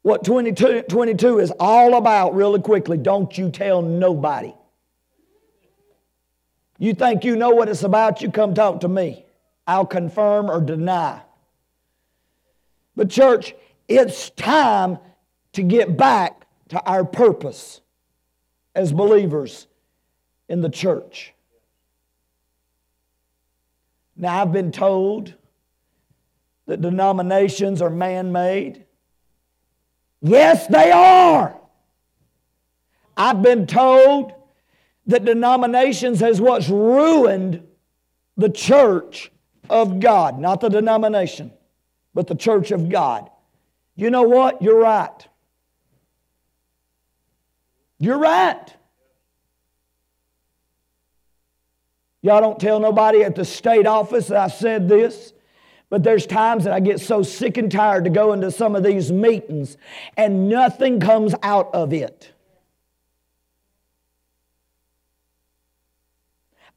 [0.02, 2.96] what 2022 is all about really quickly.
[2.96, 4.54] Don't you tell nobody.
[6.78, 9.26] You think you know what it's about, you come talk to me.
[9.66, 11.20] I'll confirm or deny.
[12.96, 13.54] But, church,
[13.86, 14.98] it's time
[15.52, 16.39] to get back
[16.70, 17.80] to our purpose
[18.74, 19.66] as believers
[20.48, 21.34] in the church.
[24.16, 25.34] Now, I've been told
[26.66, 28.84] that denominations are man made.
[30.20, 31.58] Yes, they are.
[33.16, 34.32] I've been told
[35.06, 37.66] that denominations has what's ruined
[38.36, 39.32] the church
[39.68, 41.52] of God, not the denomination,
[42.14, 43.28] but the church of God.
[43.96, 44.62] You know what?
[44.62, 45.26] You're right.
[48.00, 48.74] You're right.
[52.22, 55.32] Y'all don't tell nobody at the state office that I said this.
[55.90, 58.82] But there's times that I get so sick and tired to go into some of
[58.82, 59.76] these meetings
[60.16, 62.32] and nothing comes out of it.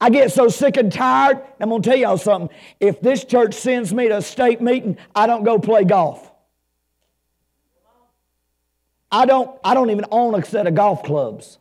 [0.02, 1.42] I get so sick and tired.
[1.62, 2.54] I'm going to tell y'all something.
[2.80, 6.33] If this church sends me to a state meeting, I don't go play golf.
[9.14, 11.57] I don't, I don't even own a set of golf clubs.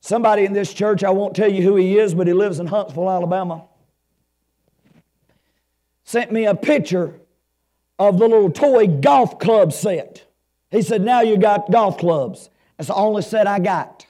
[0.00, 2.66] Somebody in this church, I won't tell you who he is, but he lives in
[2.66, 3.64] Huntsville, Alabama
[6.06, 7.12] sent me a picture
[7.98, 10.24] of the little toy golf club set.
[10.70, 12.48] He said, Now you got golf clubs.
[12.76, 14.06] That's the only set I got.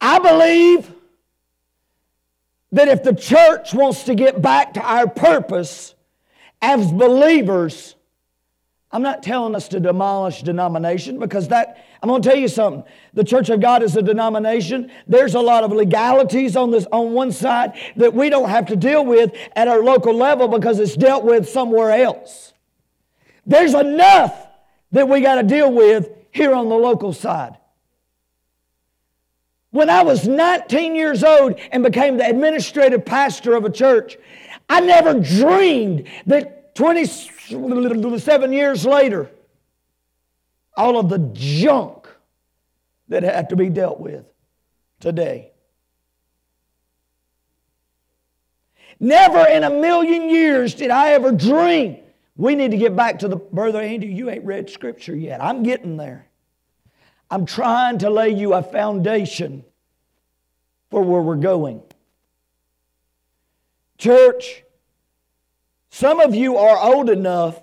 [0.00, 0.92] I believe
[2.72, 5.94] that if the church wants to get back to our purpose
[6.62, 7.95] as believers,
[8.96, 12.82] I'm not telling us to demolish denomination because that, I'm going to tell you something.
[13.12, 14.90] The Church of God is a denomination.
[15.06, 18.76] There's a lot of legalities on this on one side that we don't have to
[18.76, 22.54] deal with at our local level because it's dealt with somewhere else.
[23.44, 24.34] There's enough
[24.92, 27.58] that we got to deal with here on the local side.
[29.72, 34.16] When I was 19 years old and became the administrative pastor of a church,
[34.70, 37.06] I never dreamed that 20
[38.18, 39.30] seven years later,
[40.76, 42.06] all of the junk
[43.08, 44.24] that had to be dealt with
[45.00, 45.52] today.
[49.00, 51.98] Never in a million years did I ever dream.
[52.36, 54.08] We need to get back to the brother Andy.
[54.08, 55.42] You ain't read scripture yet.
[55.42, 56.28] I'm getting there.
[57.30, 59.64] I'm trying to lay you a foundation
[60.90, 61.82] for where we're going.
[63.98, 64.62] Church,
[65.90, 67.60] some of you are old enough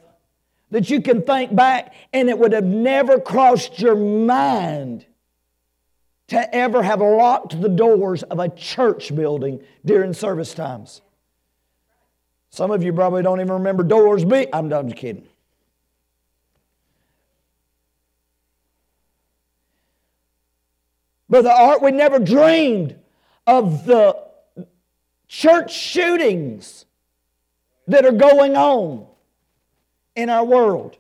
[0.72, 5.06] that you can think back and it would have never crossed your mind
[6.28, 11.02] to ever have locked the doors of a church building during service times.
[12.50, 14.48] Some of you probably don't even remember doors being.
[14.54, 15.28] I'm, I'm just kidding.
[21.30, 22.96] Brother Art, we never dreamed
[23.48, 24.16] of the
[25.28, 26.86] church shootings
[27.88, 29.06] that are going on
[30.16, 30.98] in our world.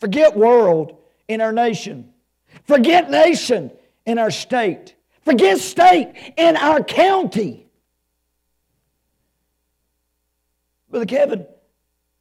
[0.00, 2.12] Forget world in our nation.
[2.64, 3.70] Forget nation
[4.06, 4.94] in our state.
[5.22, 7.66] Forget state in our county.
[10.90, 11.46] Brother Kevin,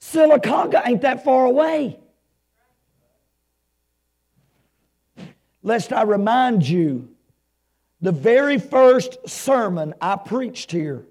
[0.02, 1.98] Sylacauga ain't that far away.
[5.64, 7.10] Lest I remind you,
[8.02, 11.07] the very first sermon I preached here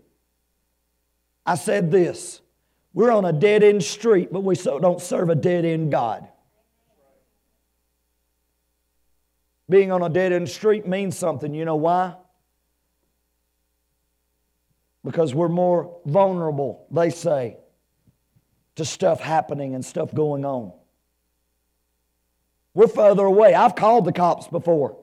[1.47, 2.41] I said this
[2.93, 6.27] we're on a dead end street, but we so don't serve a dead end God.
[9.69, 11.55] Being on a dead end street means something.
[11.55, 12.15] You know why?
[15.05, 17.59] Because we're more vulnerable, they say,
[18.77, 20.73] to stuff happening and stuff going on.
[22.75, 23.55] We're further away.
[23.55, 24.97] I've called the cops before.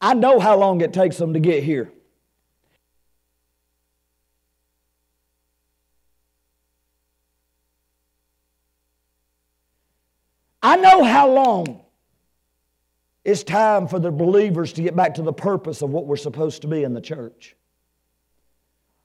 [0.00, 1.92] I know how long it takes them to get here.
[10.62, 11.80] I know how long
[13.24, 16.62] it's time for the believers to get back to the purpose of what we're supposed
[16.62, 17.56] to be in the church.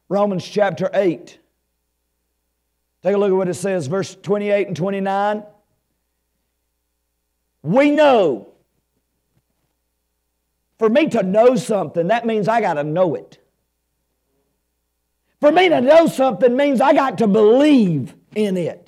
[0.09, 1.39] Romans chapter 8.
[3.03, 5.43] Take a look at what it says, verse 28 and 29.
[7.63, 8.49] We know.
[10.77, 13.39] For me to know something, that means I got to know it.
[15.39, 18.86] For me to know something means I got to believe in it.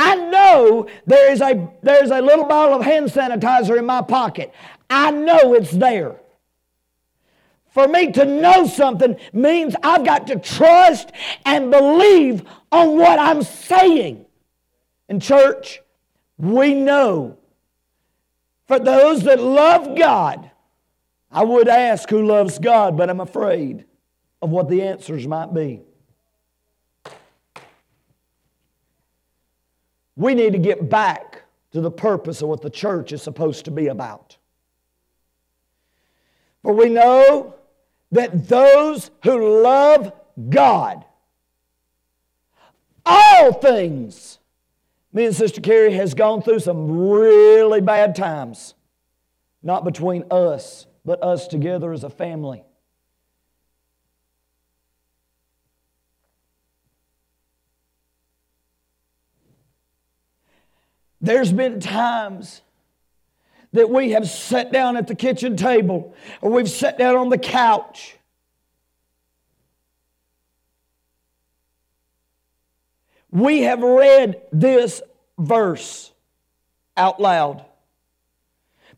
[0.00, 4.54] I know there is a, there's a little bottle of hand sanitizer in my pocket.
[4.88, 6.20] I know it's there.
[7.70, 11.10] For me to know something means I've got to trust
[11.44, 14.24] and believe on what I'm saying.
[15.08, 15.80] In church,
[16.36, 17.36] we know
[18.68, 20.48] for those that love God,
[21.28, 23.84] I would ask who loves God, but I'm afraid
[24.40, 25.80] of what the answers might be.
[30.18, 33.70] We need to get back to the purpose of what the church is supposed to
[33.70, 34.36] be about.
[36.64, 37.54] For we know
[38.10, 40.12] that those who love
[40.50, 41.04] God,
[43.06, 44.40] all things,
[45.12, 48.74] me and Sister Carrie has gone through some really bad times,
[49.62, 52.64] not between us, but us together as a family.
[61.20, 62.62] There's been times
[63.72, 67.38] that we have sat down at the kitchen table or we've sat down on the
[67.38, 68.16] couch.
[73.30, 75.02] We have read this
[75.38, 76.12] verse
[76.96, 77.64] out loud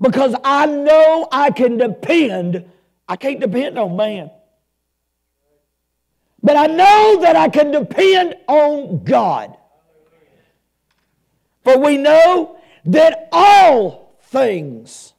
[0.01, 2.71] because I know I can depend,
[3.09, 4.31] I can't depend on man.
[6.43, 9.57] But I know that I can depend on God.
[11.63, 15.13] For we know that all things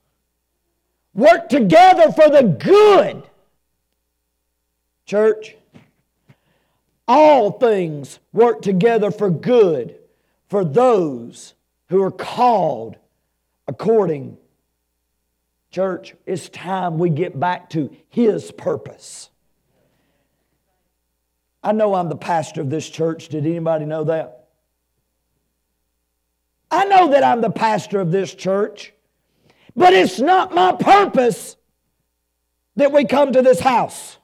[1.13, 3.23] work together for the good.
[5.05, 5.55] Church,
[7.07, 9.97] all things work together for good
[10.47, 11.53] for those
[11.89, 12.95] who are called
[13.67, 14.37] according.
[15.69, 19.29] Church, it's time we get back to His purpose.
[21.63, 23.27] I know I'm the pastor of this church.
[23.27, 24.40] Did anybody know that?
[26.71, 28.93] I know that I'm the pastor of this church,
[29.75, 31.57] but it's not my purpose
[32.77, 34.17] that we come to this house.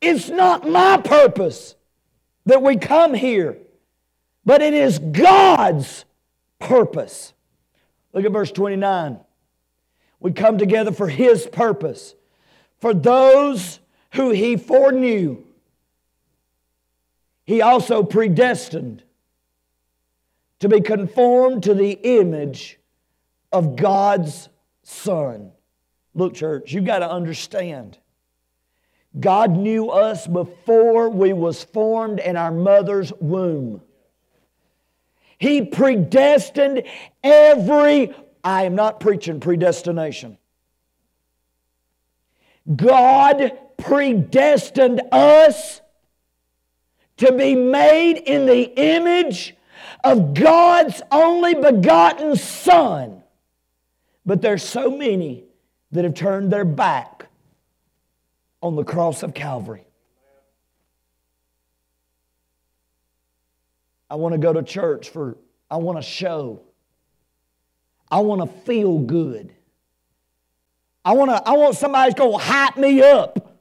[0.00, 1.76] It's not my purpose
[2.46, 3.58] that we come here,
[4.44, 6.04] but it is God's
[6.58, 7.32] purpose.
[8.12, 9.20] Look at verse 29.
[10.18, 12.14] We come together for His purpose.
[12.78, 13.78] For those
[14.14, 15.45] who He foreknew,
[17.46, 19.02] he also predestined
[20.58, 22.78] to be conformed to the image
[23.52, 24.48] of God's
[24.82, 25.52] Son.
[26.14, 27.98] Look, church, you got to understand.
[29.18, 33.80] God knew us before we was formed in our mother's womb.
[35.38, 36.82] He predestined
[37.22, 40.38] every I am not preaching predestination.
[42.74, 45.80] God predestined us
[47.18, 49.54] to be made in the image
[50.04, 53.22] of God's only begotten Son.
[54.24, 55.44] But there's so many
[55.92, 57.26] that have turned their back
[58.62, 59.84] on the cross of Calvary.
[64.10, 65.36] I want to go to church for,
[65.70, 66.62] I want to show.
[68.10, 69.52] I want to feel good.
[71.04, 73.55] I want, to, I want somebody's going to hype me up.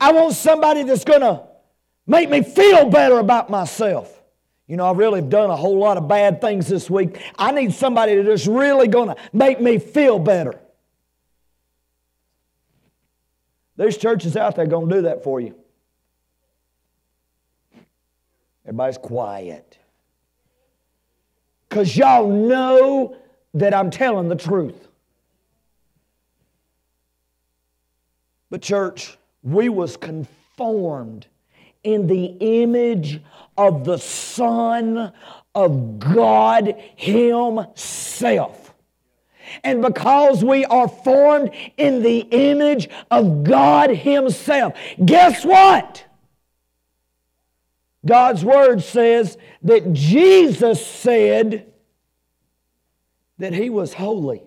[0.00, 1.42] I want somebody that's going to
[2.06, 4.16] make me feel better about myself.
[4.66, 7.20] You know, I really have done a whole lot of bad things this week.
[7.36, 10.58] I need somebody that's really going to make me feel better.
[13.76, 15.54] There's churches out there going to do that for you.
[18.64, 19.78] Everybody's quiet.
[21.68, 23.16] Because y'all know
[23.54, 24.86] that I'm telling the truth.
[28.50, 31.26] But, church, we was conformed
[31.82, 33.20] in the image
[33.56, 35.12] of the Son
[35.54, 38.74] of God Himself.
[39.64, 44.74] And because we are formed in the image of God Himself,
[45.04, 46.04] guess what?
[48.06, 51.72] God's Word says that Jesus said
[53.38, 54.42] that He was holy.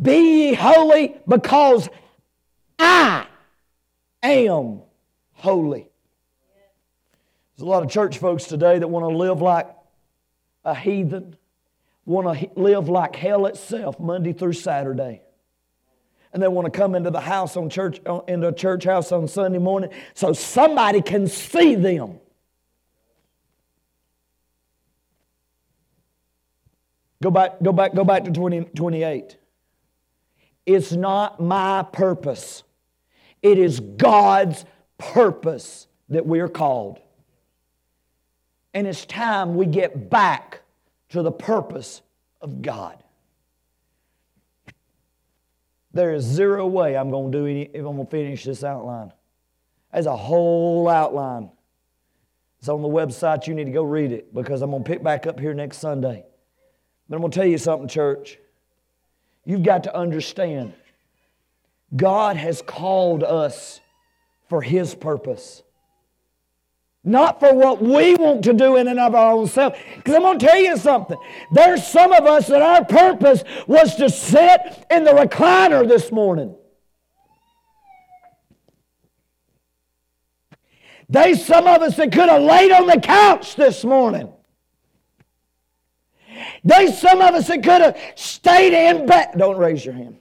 [0.00, 1.88] Be ye holy because
[2.78, 3.26] I
[4.22, 4.82] am
[5.32, 5.88] holy.
[7.56, 9.68] There's a lot of church folks today that want to live like
[10.64, 11.36] a heathen,
[12.04, 15.22] want to live like hell itself Monday through Saturday.
[16.32, 19.12] And they want to come into the house on church, uh, into a church house
[19.12, 22.20] on Sunday morning so somebody can see them.
[27.22, 29.36] Go back, go back, go back to 20, 28.
[30.66, 32.62] It's not my purpose.
[33.42, 34.64] It is God's
[34.98, 36.98] purpose that we are called.
[38.74, 40.62] And it's time we get back
[41.10, 42.02] to the purpose
[42.40, 43.02] of God.
[45.92, 48.62] There is zero way I'm going to do any, if I'm going to finish this
[48.62, 49.12] outline.
[49.92, 51.50] There's a whole outline.
[52.58, 53.46] It's on the website.
[53.46, 55.78] You need to go read it because I'm going to pick back up here next
[55.78, 56.24] Sunday.
[57.08, 58.38] But I'm going to tell you something, church.
[59.44, 60.74] You've got to understand
[61.94, 63.80] God has called us
[64.48, 65.62] for His purpose.
[67.04, 69.78] Not for what we want to do in and of our own self.
[69.96, 71.16] Because I'm going to tell you something.
[71.52, 74.60] There's some of us that our purpose was to sit
[74.90, 76.54] in the recliner this morning.
[81.08, 84.30] There's some of us that could have laid on the couch this morning.
[86.62, 89.30] There's some of us that could have stayed in bed.
[89.38, 90.18] Don't raise your hand.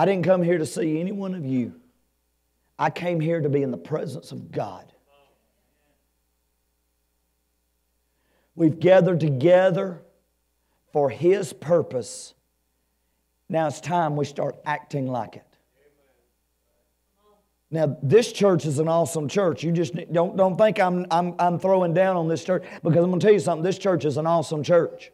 [0.00, 1.74] I didn't come here to see any one of you.
[2.78, 4.90] I came here to be in the presence of God.
[8.54, 10.00] We've gathered together
[10.94, 12.32] for His purpose.
[13.50, 15.44] Now it's time we start acting like it.
[17.70, 19.62] Now, this church is an awesome church.
[19.62, 23.10] You just don't, don't think I'm, I'm, I'm throwing down on this church because I'm
[23.10, 23.62] going to tell you something.
[23.62, 25.12] This church is an awesome church.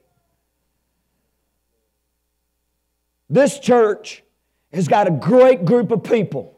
[3.28, 4.22] This church
[4.72, 6.56] has got a great group of people.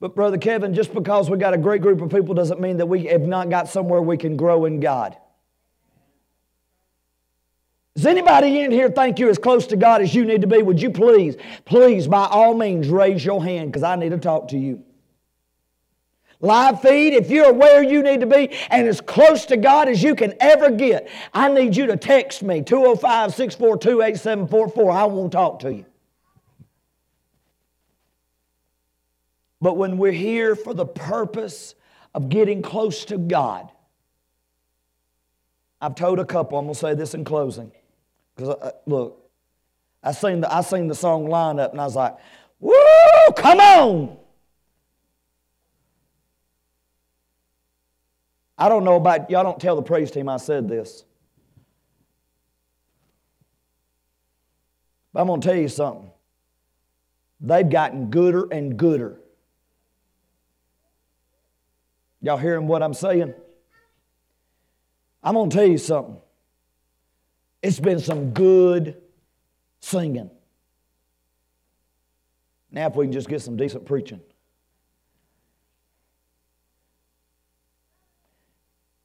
[0.00, 2.86] But, Brother Kevin, just because we got a great group of people doesn't mean that
[2.86, 5.16] we have not got somewhere we can grow in God.
[7.94, 10.62] Does anybody in here think you're as close to God as you need to be?
[10.62, 14.48] Would you please, please, by all means, raise your hand because I need to talk
[14.48, 14.82] to you.
[16.40, 20.02] Live feed, if you're where you need to be and as close to God as
[20.02, 24.90] you can ever get, I need you to text me 205 642 8744.
[24.90, 25.86] I won't talk to you.
[29.62, 31.76] But when we're here for the purpose
[32.14, 33.70] of getting close to God,
[35.80, 37.70] I've told a couple, I'm going to say this in closing.
[38.34, 39.30] Because, uh, look,
[40.02, 42.16] I seen, the, I seen the song lineup and I was like,
[42.58, 42.74] woo,
[43.36, 44.16] come on.
[48.58, 51.04] I don't know about, y'all don't tell the praise team I said this.
[55.12, 56.10] But I'm going to tell you something.
[57.40, 59.21] They've gotten gooder and gooder
[62.22, 63.34] Y'all hearing what I'm saying?
[65.24, 66.16] I'm going to tell you something.
[67.60, 68.96] It's been some good
[69.80, 70.30] singing.
[72.70, 74.20] Now, if we can just get some decent preaching.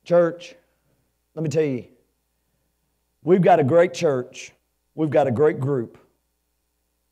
[0.06, 0.56] Church,
[1.36, 1.86] let me tell you,
[3.24, 4.54] we've got a great church,
[4.96, 5.98] we've got a great group.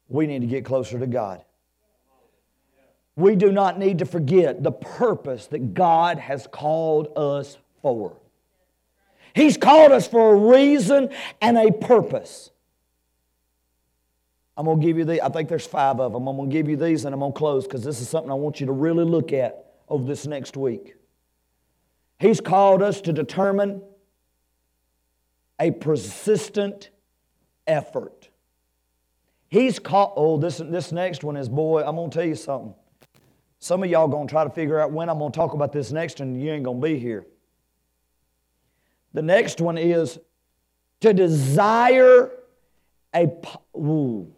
[0.08, 1.44] We need to get closer to God
[3.16, 8.18] we do not need to forget the purpose that God has called us for.
[9.34, 11.10] He's called us for a reason
[11.42, 12.52] and a purpose.
[14.58, 16.28] I'm going to give you the, I think there's five of them.
[16.28, 18.32] I'm going to give you these and I'm going to close because this is something
[18.32, 20.96] I want you to really look at over this next week.
[22.20, 23.82] He's called us to determine
[25.60, 26.90] a persistent
[27.68, 28.30] effort.
[29.50, 32.74] He's called, oh, this, this next one is, boy, I'm going to tell you something.
[33.66, 35.72] Some of y'all going to try to figure out when I'm going to talk about
[35.72, 37.26] this next and you ain't going to be here.
[39.16, 40.20] The next one is
[41.00, 42.30] to desire
[43.16, 43.28] a
[43.76, 44.32] ooh,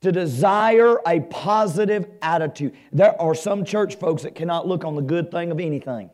[0.00, 2.74] to desire a positive attitude.
[2.90, 6.08] There are some church folks that cannot look on the good thing of anything.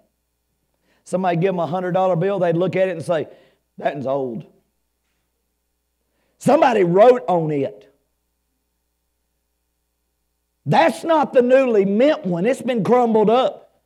[1.05, 3.29] Somebody give them a hundred dollar bill, they'd look at it and say,
[3.79, 4.45] "That's old."
[6.39, 7.94] Somebody wrote on it.
[10.67, 12.47] That's not the newly mint one.
[12.47, 13.83] It's been crumbled up.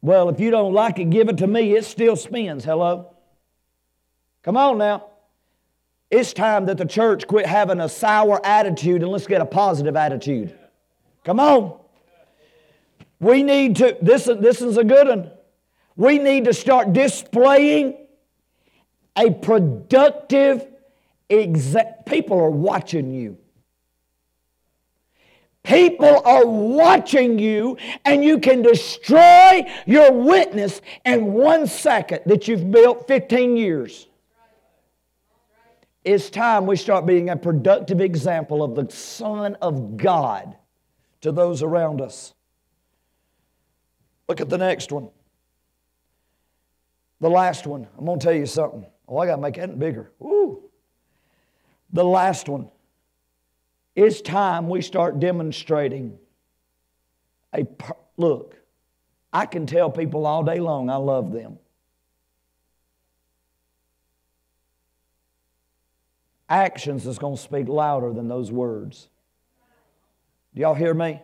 [0.00, 1.74] Well, if you don't like it, give it to me.
[1.74, 2.64] It still spins.
[2.64, 3.14] Hello?
[4.42, 5.06] Come on now.
[6.10, 9.96] It's time that the church quit having a sour attitude and let's get a positive
[9.96, 10.56] attitude.
[11.24, 11.78] Come on.
[13.20, 15.30] We need to, this, this is a good one.
[15.96, 18.06] We need to start displaying
[19.16, 20.66] a productive
[21.28, 22.02] example.
[22.06, 23.36] People are watching you.
[25.68, 27.76] People are watching you,
[28.06, 34.08] and you can destroy your witness in one second that you've built 15 years.
[36.04, 40.56] It's time we start being a productive example of the Son of God
[41.20, 42.32] to those around us.
[44.26, 45.10] Look at the next one.
[47.20, 47.86] The last one.
[47.98, 48.86] I'm going to tell you something.
[49.06, 50.12] Oh, I got to make that bigger.
[50.18, 50.62] Woo.
[51.92, 52.70] The last one.
[54.00, 56.20] It's time we start demonstrating
[57.52, 58.54] a per- look.
[59.32, 61.58] I can tell people all day long I love them.
[66.48, 69.08] Actions is going to speak louder than those words.
[70.54, 71.20] Do y'all hear me?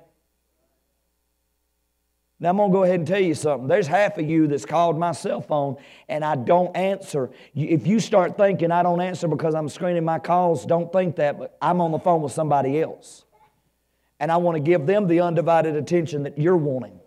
[2.44, 3.68] Now, I'm going to go ahead and tell you something.
[3.68, 5.78] There's half of you that's called my cell phone
[6.10, 7.30] and I don't answer.
[7.54, 11.38] If you start thinking I don't answer because I'm screening my calls, don't think that,
[11.38, 13.24] but I'm on the phone with somebody else.
[14.20, 17.00] And I want to give them the undivided attention that you're wanting.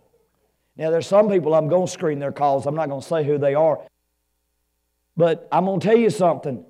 [0.75, 2.65] Now, there's some people I'm going to screen their calls.
[2.65, 3.79] I'm not going to say who they are.
[5.15, 6.65] But I'm going to tell you something.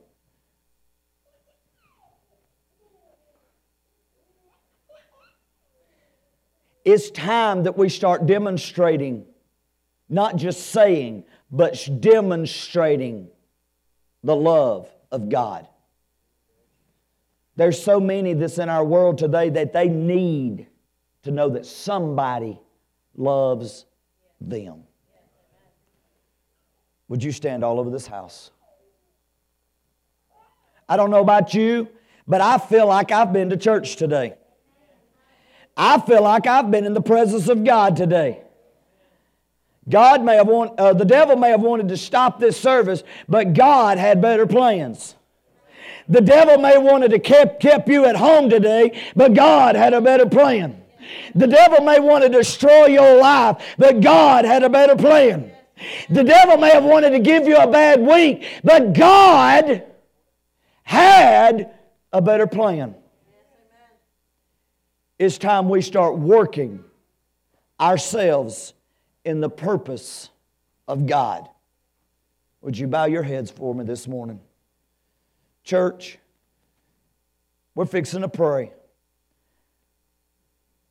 [6.88, 9.26] It's time that we start demonstrating,
[10.08, 13.28] not just saying, but demonstrating
[14.24, 15.68] the love of God.
[17.58, 20.68] There's so many that's in our world today that they need
[21.24, 22.58] to know that somebody
[23.18, 23.86] loves
[24.40, 24.84] them.
[27.10, 28.52] Would you stand all over this house?
[30.88, 31.90] I don't know about you,
[32.26, 34.36] but I feel like I've been to church today.
[35.78, 38.42] I feel like I've been in the presence of God today.
[39.88, 43.54] God may have want, uh, the devil may have wanted to stop this service, but
[43.54, 45.16] God had better plans.
[46.10, 49.94] The devil may have wanted to keep, keep you at home today, but God had
[49.94, 50.82] a better plan.
[51.36, 55.52] The devil may want to destroy your life, but God had a better plan.
[56.10, 59.84] The devil may have wanted to give you a bad week, but God
[60.84, 61.74] had
[62.12, 62.96] a better plan.
[65.20, 66.84] It's time we start working
[67.80, 68.74] ourselves
[69.26, 70.30] in the purpose
[70.88, 71.48] of God.
[72.62, 74.40] Would you bow your heads for me this morning?
[75.64, 76.18] Church,
[77.76, 78.72] we're fixing to pray.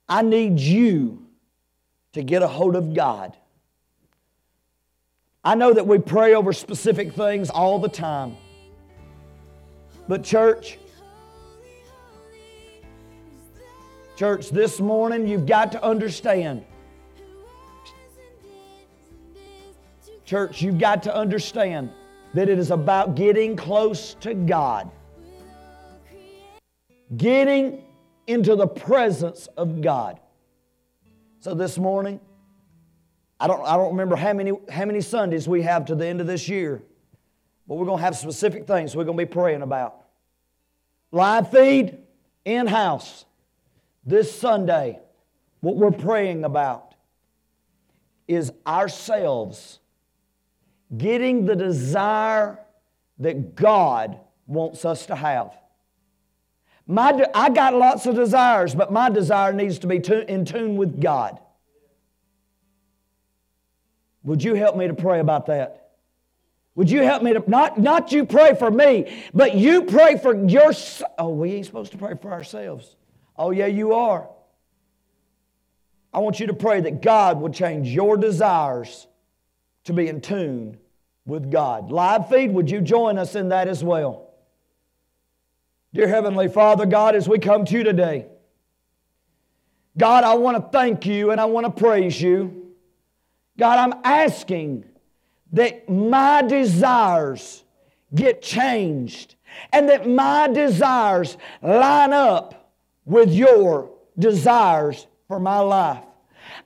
[0.08, 1.26] I need you
[2.12, 3.36] to get a hold of God.
[5.44, 8.36] I know that we pray over specific things all the time.
[10.08, 10.78] But, church,
[14.16, 16.64] Church, this morning you've got to understand.
[20.24, 21.90] Church, you've got to understand
[22.32, 24.90] that it is about getting close to God.
[27.14, 27.84] Getting
[28.26, 30.18] into the presence of God.
[31.40, 32.18] So this morning,
[33.38, 36.22] I don't, I don't remember how many, how many Sundays we have to the end
[36.22, 36.82] of this year,
[37.68, 40.06] but we're going to have specific things we're going to be praying about.
[41.12, 41.98] Live feed,
[42.46, 43.26] in house.
[44.06, 45.00] This Sunday,
[45.60, 46.94] what we're praying about
[48.28, 49.80] is ourselves
[50.96, 52.60] getting the desire
[53.18, 55.52] that God wants us to have.
[56.86, 61.00] My, I got lots of desires, but my desire needs to be in tune with
[61.00, 61.40] God.
[64.22, 65.82] Would you help me to pray about that?
[66.76, 70.46] Would you help me to not not you pray for me, but you pray for
[70.46, 70.72] your
[71.18, 72.96] oh, we ain't supposed to pray for ourselves.
[73.38, 74.28] Oh, yeah, you are.
[76.12, 79.06] I want you to pray that God would change your desires
[79.84, 80.78] to be in tune
[81.26, 81.90] with God.
[81.90, 84.30] Live feed, would you join us in that as well?
[85.92, 88.26] Dear Heavenly Father, God, as we come to you today,
[89.98, 92.72] God, I want to thank you and I want to praise you.
[93.58, 94.84] God, I'm asking
[95.52, 97.64] that my desires
[98.14, 99.36] get changed
[99.72, 102.65] and that my desires line up
[103.06, 106.02] with your desires for my life.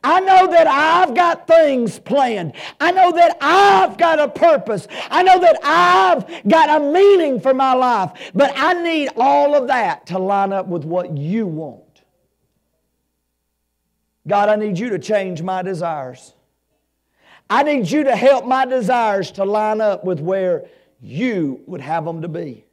[0.02, 2.54] I know that I've got things planned.
[2.80, 4.86] I know that I've got a purpose.
[5.10, 8.12] I know that I've got a meaning for my life.
[8.34, 12.02] But I need all of that to line up with what you want.
[14.26, 16.34] God, I need you to change my desires.
[17.48, 20.66] I need you to help my desires to line up with where
[21.00, 22.64] you would have them to be.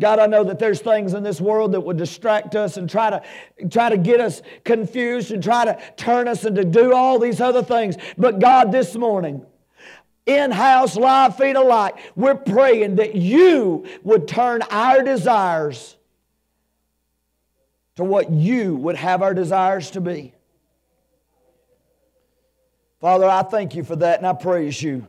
[0.00, 3.10] God, I know that there's things in this world that would distract us and try
[3.10, 7.18] to try to get us confused and try to turn us and to do all
[7.18, 7.96] these other things.
[8.16, 9.44] But God, this morning,
[10.24, 15.96] in-house, live feed alike, we're praying that you would turn our desires
[17.96, 20.32] to what you would have our desires to be.
[23.00, 25.08] Father, I thank you for that and I praise you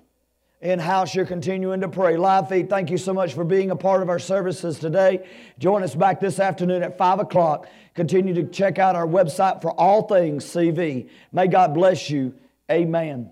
[0.62, 2.18] in house, you're continuing to pray.
[2.18, 5.26] Live feed, thank you so much for being a part of our services today.
[5.58, 7.68] Join us back this afternoon at 5 o'clock.
[7.96, 11.10] Continue to check out our website for all things CV.
[11.32, 12.34] May God bless you.
[12.70, 13.32] Amen.